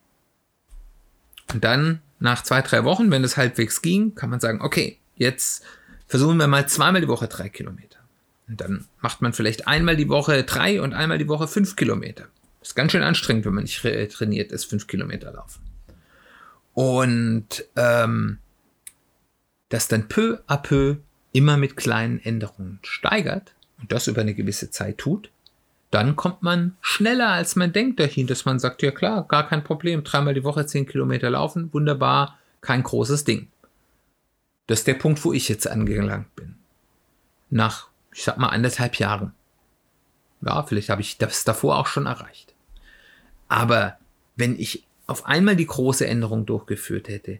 Und 1.53 1.63
dann 1.63 2.01
nach 2.17 2.41
zwei, 2.41 2.63
drei 2.63 2.83
Wochen, 2.85 3.11
wenn 3.11 3.23
es 3.23 3.37
halbwegs 3.37 3.83
ging, 3.83 4.15
kann 4.15 4.31
man 4.31 4.39
sagen, 4.39 4.61
okay, 4.61 4.97
jetzt 5.15 5.63
versuchen 6.07 6.37
wir 6.37 6.47
mal 6.47 6.67
zweimal 6.67 7.01
die 7.01 7.07
Woche 7.07 7.27
drei 7.27 7.49
Kilometer. 7.49 7.99
Und 8.47 8.61
dann 8.61 8.87
macht 8.99 9.21
man 9.21 9.33
vielleicht 9.33 9.67
einmal 9.67 9.95
die 9.95 10.09
Woche 10.09 10.43
drei 10.43 10.81
und 10.81 10.95
einmal 10.95 11.19
die 11.19 11.27
Woche 11.27 11.47
fünf 11.47 11.75
Kilometer. 11.75 12.25
Ist 12.63 12.75
ganz 12.75 12.93
schön 12.93 13.03
anstrengend, 13.03 13.45
wenn 13.45 13.53
man 13.53 13.65
nicht 13.65 13.79
trainiert 13.79 14.51
ist, 14.51 14.65
fünf 14.65 14.87
Kilometer 14.87 15.33
laufen. 15.33 15.61
Und 16.73 17.63
ähm, 17.75 18.39
das 19.69 19.87
dann 19.87 20.07
peu 20.07 20.39
à 20.47 20.57
peu 20.57 20.97
immer 21.39 21.55
mit 21.55 21.77
kleinen 21.77 22.19
Änderungen 22.19 22.79
steigert 22.83 23.53
und 23.79 23.93
das 23.93 24.07
über 24.07 24.19
eine 24.19 24.33
gewisse 24.33 24.71
Zeit 24.71 24.97
tut, 24.97 25.31
dann 25.89 26.17
kommt 26.17 26.43
man 26.43 26.75
schneller, 26.81 27.29
als 27.29 27.55
man 27.55 27.71
denkt 27.71 27.97
dahin, 28.01 28.27
dass 28.27 28.43
man 28.43 28.59
sagt, 28.59 28.81
ja 28.81 28.91
klar, 28.91 29.25
gar 29.25 29.47
kein 29.47 29.63
Problem, 29.63 30.03
dreimal 30.03 30.33
die 30.33 30.43
Woche 30.43 30.65
zehn 30.65 30.85
Kilometer 30.85 31.29
laufen, 31.29 31.71
wunderbar, 31.71 32.37
kein 32.59 32.83
großes 32.83 33.23
Ding. 33.23 33.47
Das 34.67 34.79
ist 34.79 34.87
der 34.87 34.95
Punkt, 34.95 35.23
wo 35.23 35.31
ich 35.31 35.47
jetzt 35.47 35.65
angelangt 35.65 36.35
bin. 36.35 36.55
Nach, 37.49 37.87
ich 38.13 38.23
sag 38.23 38.37
mal, 38.37 38.49
anderthalb 38.49 38.99
Jahren. 38.99 39.33
Ja, 40.41 40.63
vielleicht 40.63 40.89
habe 40.89 41.01
ich 41.01 41.17
das 41.17 41.45
davor 41.45 41.77
auch 41.77 41.87
schon 41.87 42.05
erreicht. 42.05 42.53
Aber 43.47 43.97
wenn 44.35 44.59
ich 44.59 44.85
auf 45.07 45.25
einmal 45.25 45.55
die 45.55 45.67
große 45.67 46.05
Änderung 46.05 46.45
durchgeführt 46.45 47.07
hätte, 47.07 47.39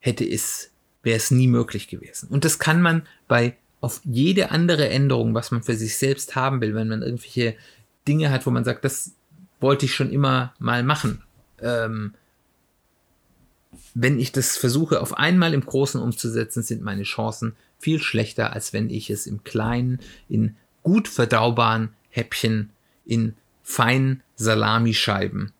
hätte 0.00 0.28
es, 0.28 0.70
wäre 1.02 1.16
es 1.16 1.30
nie 1.30 1.48
möglich 1.48 1.88
gewesen. 1.88 2.28
Und 2.28 2.44
das 2.44 2.58
kann 2.58 2.80
man 2.82 3.06
bei 3.28 3.56
auf 3.80 4.00
jede 4.04 4.50
andere 4.50 4.88
Änderung, 4.88 5.34
was 5.34 5.50
man 5.50 5.62
für 5.62 5.74
sich 5.74 5.98
selbst 5.98 6.36
haben 6.36 6.60
will, 6.60 6.74
wenn 6.74 6.88
man 6.88 7.02
irgendwelche 7.02 7.56
Dinge 8.06 8.30
hat, 8.30 8.46
wo 8.46 8.50
man 8.50 8.64
sagt, 8.64 8.84
das 8.84 9.12
wollte 9.60 9.86
ich 9.86 9.94
schon 9.94 10.10
immer 10.10 10.54
mal 10.58 10.84
machen. 10.84 11.22
Ähm, 11.60 12.14
wenn 13.94 14.20
ich 14.20 14.32
das 14.32 14.56
versuche, 14.56 15.00
auf 15.00 15.16
einmal 15.16 15.54
im 15.54 15.64
Großen 15.64 16.00
umzusetzen, 16.00 16.62
sind 16.62 16.82
meine 16.82 17.02
Chancen 17.02 17.56
viel 17.78 18.00
schlechter, 18.00 18.52
als 18.52 18.72
wenn 18.72 18.90
ich 18.90 19.10
es 19.10 19.26
im 19.26 19.42
Kleinen, 19.44 20.00
in 20.28 20.56
gut 20.82 21.08
verdaubaren 21.08 21.90
Häppchen, 22.10 22.70
in 23.04 23.34
feinen 23.62 24.22
Salamischeiben 24.36 25.52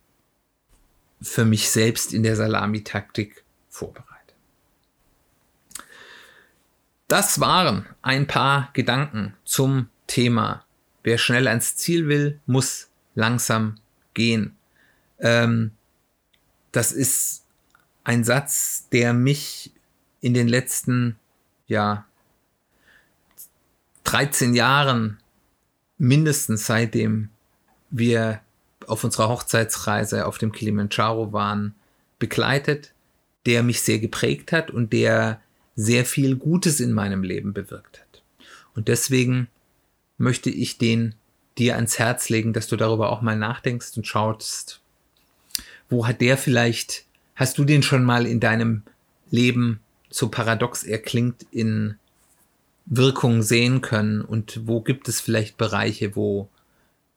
für 1.21 1.45
mich 1.45 1.69
selbst 1.69 2.13
in 2.13 2.23
der 2.23 2.35
Salamitaktik 2.35 3.43
vorbereite. 3.69 4.12
Das 7.13 7.39
waren 7.39 7.85
ein 8.01 8.25
paar 8.25 8.71
Gedanken 8.73 9.35
zum 9.45 9.87
Thema. 10.07 10.65
Wer 11.03 11.19
schnell 11.19 11.47
ans 11.47 11.75
Ziel 11.75 12.07
will, 12.07 12.39
muss 12.47 12.89
langsam 13.13 13.75
gehen. 14.15 14.55
Ähm, 15.19 15.73
das 16.71 16.91
ist 16.91 17.45
ein 18.03 18.23
Satz, 18.23 18.89
der 18.91 19.13
mich 19.13 19.71
in 20.21 20.33
den 20.33 20.47
letzten, 20.47 21.19
ja, 21.67 22.07
13 24.05 24.55
Jahren 24.55 25.19
mindestens 25.99 26.65
seitdem 26.65 27.29
wir 27.91 28.41
auf 28.87 29.03
unserer 29.03 29.29
Hochzeitsreise 29.29 30.25
auf 30.25 30.39
dem 30.39 30.51
Kilimanjaro 30.51 31.31
waren, 31.31 31.75
begleitet, 32.17 32.91
der 33.45 33.61
mich 33.61 33.83
sehr 33.83 33.99
geprägt 33.99 34.51
hat 34.51 34.71
und 34.71 34.93
der 34.93 35.43
sehr 35.75 36.05
viel 36.05 36.35
Gutes 36.35 36.79
in 36.79 36.93
meinem 36.93 37.23
Leben 37.23 37.53
bewirkt 37.53 37.99
hat. 37.99 38.23
Und 38.75 38.87
deswegen 38.87 39.47
möchte 40.17 40.49
ich 40.49 40.77
den 40.77 41.15
dir 41.57 41.75
ans 41.75 41.99
Herz 41.99 42.29
legen, 42.29 42.53
dass 42.53 42.67
du 42.67 42.75
darüber 42.75 43.11
auch 43.11 43.21
mal 43.21 43.37
nachdenkst 43.37 43.95
und 43.97 44.07
schaust, 44.07 44.81
wo 45.89 46.07
hat 46.07 46.21
der 46.21 46.37
vielleicht, 46.37 47.05
hast 47.35 47.57
du 47.57 47.65
den 47.65 47.83
schon 47.83 48.03
mal 48.03 48.25
in 48.25 48.39
deinem 48.39 48.83
Leben, 49.29 49.79
so 50.09 50.29
paradox 50.29 50.83
er 50.83 50.99
klingt, 50.99 51.45
in 51.51 51.95
Wirkung 52.85 53.41
sehen 53.41 53.81
können 53.81 54.21
und 54.21 54.61
wo 54.65 54.81
gibt 54.81 55.07
es 55.07 55.21
vielleicht 55.21 55.57
Bereiche, 55.57 56.15
wo 56.15 56.49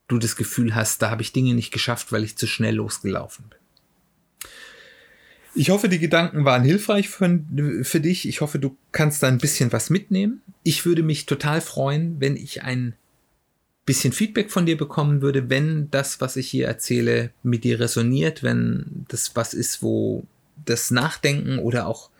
du 0.07 0.17
das 0.17 0.35
Gefühl 0.35 0.73
hast, 0.75 1.01
da 1.01 1.09
habe 1.09 1.21
ich 1.21 1.33
Dinge 1.33 1.53
nicht 1.53 1.71
geschafft, 1.71 2.11
weil 2.11 2.23
ich 2.23 2.37
zu 2.37 2.47
schnell 2.47 2.75
losgelaufen 2.75 3.45
bin. 3.49 3.59
Ich 5.57 5.71
hoffe, 5.71 5.89
die 5.89 5.97
Gedanken 5.97 6.45
waren 6.45 6.63
hilfreich 6.63 7.09
für, 7.09 7.41
für 7.81 7.99
dich. 7.99 8.27
Ich 8.27 8.41
hoffe, 8.41 8.59
du 8.59 8.77
kannst 8.91 9.23
da 9.23 9.27
ein 9.27 9.39
bisschen 9.39 9.71
was 9.71 9.89
mitnehmen. 9.89 10.43
Ich 10.61 10.85
würde 10.85 11.01
mich 11.01 11.25
total 11.25 11.61
freuen, 11.61 12.19
wenn 12.19 12.35
ich 12.35 12.61
ein 12.61 12.93
bisschen 13.83 14.13
Feedback 14.13 14.51
von 14.51 14.67
dir 14.67 14.77
bekommen 14.77 15.23
würde, 15.23 15.49
wenn 15.49 15.89
das, 15.89 16.21
was 16.21 16.35
ich 16.35 16.47
hier 16.47 16.67
erzähle, 16.67 17.31
mit 17.41 17.63
dir 17.63 17.79
resoniert, 17.79 18.43
wenn 18.43 19.07
das 19.07 19.35
was 19.35 19.55
ist, 19.55 19.81
wo 19.81 20.27
das 20.63 20.91
Nachdenken 20.91 21.57
oder 21.57 21.87
auch 21.87 22.11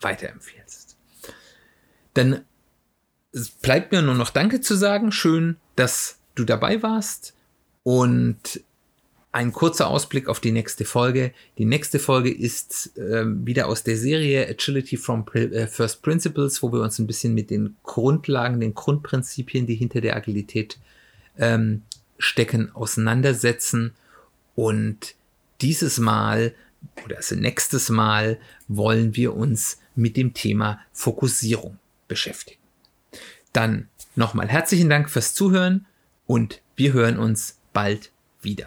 weiterempfiehlst. 0.00 0.96
Dann 2.14 2.44
bleibt 3.62 3.92
mir 3.92 4.02
nur 4.02 4.14
noch 4.14 4.30
Danke 4.30 4.60
zu 4.60 4.74
sagen. 4.74 5.12
Schön, 5.12 5.56
dass 5.80 6.18
du 6.34 6.44
dabei 6.44 6.82
warst. 6.82 7.34
Und 7.82 8.62
ein 9.32 9.52
kurzer 9.52 9.86
Ausblick 9.86 10.28
auf 10.28 10.40
die 10.40 10.52
nächste 10.52 10.84
Folge. 10.84 11.32
Die 11.56 11.64
nächste 11.64 11.98
Folge 11.98 12.30
ist 12.30 12.96
äh, 12.98 13.24
wieder 13.24 13.66
aus 13.68 13.82
der 13.84 13.96
Serie 13.96 14.46
Agility 14.46 14.96
from 14.96 15.24
äh, 15.32 15.66
First 15.66 16.02
Principles, 16.02 16.62
wo 16.62 16.72
wir 16.72 16.82
uns 16.82 16.98
ein 16.98 17.06
bisschen 17.06 17.32
mit 17.32 17.48
den 17.48 17.76
Grundlagen, 17.84 18.60
den 18.60 18.74
Grundprinzipien, 18.74 19.66
die 19.66 19.76
hinter 19.76 20.00
der 20.00 20.16
Agilität 20.16 20.78
ähm, 21.38 21.82
stecken, 22.18 22.70
auseinandersetzen. 22.74 23.92
Und 24.56 25.14
dieses 25.62 25.98
Mal 25.98 26.54
oder 27.04 27.16
also 27.16 27.36
nächstes 27.36 27.88
Mal 27.88 28.38
wollen 28.68 29.16
wir 29.16 29.34
uns 29.34 29.78
mit 29.94 30.16
dem 30.16 30.34
Thema 30.34 30.80
Fokussierung 30.92 31.78
beschäftigen. 32.08 32.60
Dann 33.52 33.89
nochmal 34.14 34.48
herzlichen 34.48 34.90
Dank 34.90 35.10
fürs 35.10 35.34
Zuhören 35.34 35.86
und 36.26 36.62
wir 36.76 36.92
hören 36.92 37.18
uns 37.18 37.58
bald 37.72 38.12
wieder. 38.42 38.66